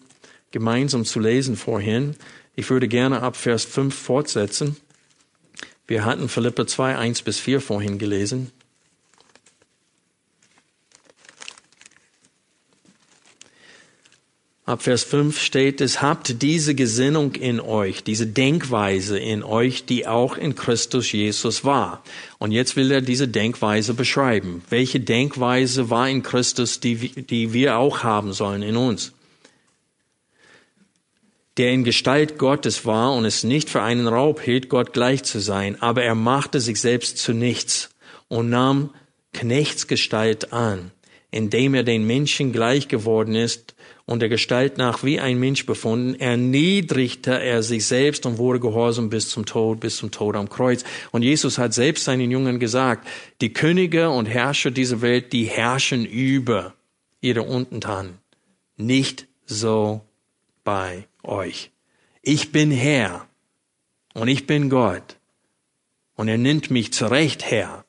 [0.52, 2.16] gemeinsam zu lesen vorhin.
[2.56, 4.78] Ich würde gerne ab Vers 5 fortsetzen.
[5.88, 8.52] Wir hatten Philippa 2, 1 bis 4 vorhin gelesen.
[14.68, 20.08] Ab Vers 5 steht es, habt diese Gesinnung in euch, diese Denkweise in euch, die
[20.08, 22.04] auch in Christus Jesus war.
[22.40, 24.64] Und jetzt will er diese Denkweise beschreiben.
[24.72, 29.14] Welche Denkweise war in Christus, die, die wir auch haben sollen in uns?
[31.58, 35.40] Der in Gestalt Gottes war und es nicht für einen Raub hielt, Gott gleich zu
[35.40, 37.92] sein, aber er machte sich selbst zu nichts
[38.30, 38.90] und nahm
[39.32, 40.90] Knechtsgestalt an,
[41.30, 43.75] indem er den Menschen gleich geworden ist
[44.06, 49.10] und der Gestalt nach wie ein Mensch befunden, erniedrigte er sich selbst und wurde gehorsam
[49.10, 50.84] bis zum Tod, bis zum Tod am Kreuz.
[51.12, 53.08] Und Jesus hat selbst seinen Jüngern gesagt,
[53.42, 56.76] die Könige und Herrscher dieser Welt, die herrschen über
[57.20, 58.20] ihre Untertanen.
[58.78, 60.02] Nicht so
[60.64, 61.72] bei euch.
[62.22, 63.28] Ich bin Herr
[64.14, 65.18] und ich bin Gott.
[66.16, 67.86] Und er nennt mich zu Recht Herr.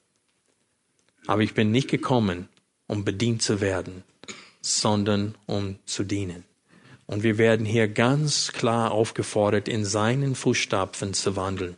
[1.27, 2.49] Aber ich bin nicht gekommen,
[2.87, 4.03] um bedient zu werden,
[4.67, 6.45] sondern um zu dienen.
[7.07, 11.77] Und wir werden hier ganz klar aufgefordert, in seinen Fußstapfen zu wandeln.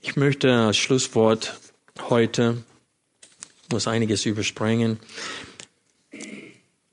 [0.00, 1.60] Ich möchte als Schlusswort
[2.08, 2.64] heute,
[3.70, 4.98] muss einiges überspringen,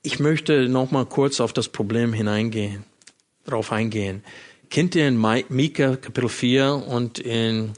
[0.04, 2.84] ich möchte noch mal kurz auf das Problem hineingehen,
[3.46, 4.24] darauf eingehen.
[4.70, 5.18] Kennt ihr in
[5.50, 7.74] Mika Kapitel 4 und in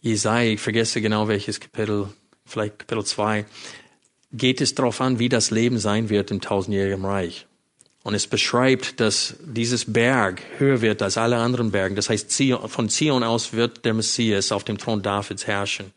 [0.00, 2.08] Jesaja, ich vergesse genau welches Kapitel,
[2.46, 3.44] vielleicht Kapitel 2,
[4.32, 7.46] geht es darauf an, wie das Leben sein wird im tausendjährigen Reich.
[8.04, 11.94] Und es beschreibt, dass dieses Berg höher wird als alle anderen Berge.
[11.94, 12.32] Das heißt,
[12.66, 15.92] von Zion aus wird der Messias auf dem Thron Davids herrschen.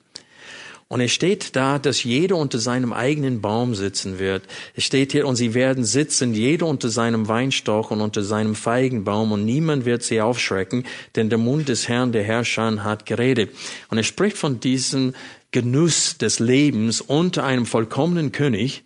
[0.91, 4.43] Und es steht da, dass jeder unter seinem eigenen Baum sitzen wird.
[4.75, 9.31] Es steht hier, und sie werden sitzen, jeder unter seinem Weinstock und unter seinem Feigenbaum,
[9.31, 10.83] und niemand wird sie aufschrecken,
[11.15, 13.51] denn der Mund des Herrn, der Herrscher, hat geredet.
[13.87, 15.13] Und er spricht von diesem
[15.51, 18.83] Genuss des Lebens unter einem vollkommenen König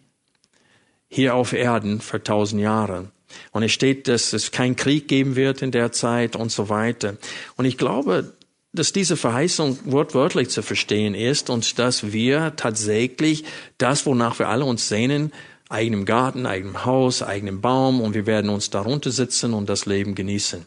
[1.08, 3.10] hier auf Erden für tausend Jahre.
[3.50, 7.18] Und es steht, dass es keinen Krieg geben wird in der Zeit und so weiter.
[7.56, 8.36] Und ich glaube,
[8.76, 13.46] dass diese Verheißung wortwörtlich zu verstehen ist und dass wir tatsächlich
[13.78, 15.32] das, wonach wir alle uns sehnen,
[15.70, 20.16] eigenem Garten, eigenem Haus, eigenem Baum und wir werden uns darunter sitzen und das Leben
[20.16, 20.66] genießen.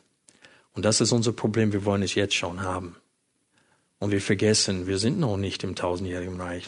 [0.74, 1.72] Und das ist unser Problem.
[1.72, 2.96] Wir wollen es jetzt schon haben.
[3.98, 6.66] Und wir vergessen, wir sind noch nicht im tausendjährigen Reich.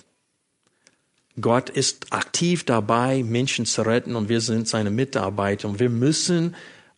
[1.40, 6.56] Gott ist aktiv dabei, Menschen zu retten und wir sind seine Mitarbeiter und wir müssen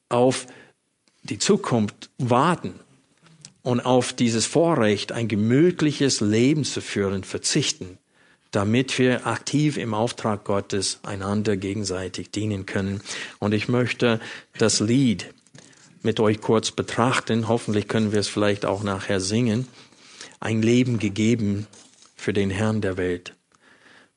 [0.08, 0.46] auf
[1.22, 2.80] die Zukunft warten
[3.62, 7.98] und auf dieses Vorrecht, ein gemütliches Leben zu führen, verzichten,
[8.50, 13.00] damit wir aktiv im Auftrag Gottes einander gegenseitig dienen können.
[13.38, 14.20] Und ich möchte
[14.58, 15.32] das Lied
[16.02, 17.48] mit euch kurz betrachten.
[17.48, 19.68] Hoffentlich können wir es vielleicht auch nachher singen
[20.42, 21.68] ein Leben gegeben
[22.16, 23.34] für den Herrn der Welt.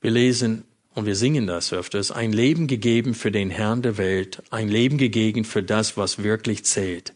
[0.01, 0.63] Wir lesen
[0.95, 4.97] und wir singen das öfters, ein Leben gegeben für den Herrn der Welt, ein Leben
[4.97, 7.13] gegeben für das, was wirklich zählt,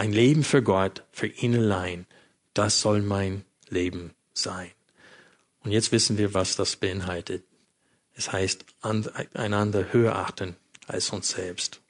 [0.00, 2.06] ein Leben für Gott, für ihn allein.
[2.54, 4.70] Das soll mein Leben sein.
[5.62, 7.44] Und jetzt wissen wir, was das beinhaltet.
[8.14, 8.64] Es heißt,
[9.34, 11.82] einander höher achten als uns selbst.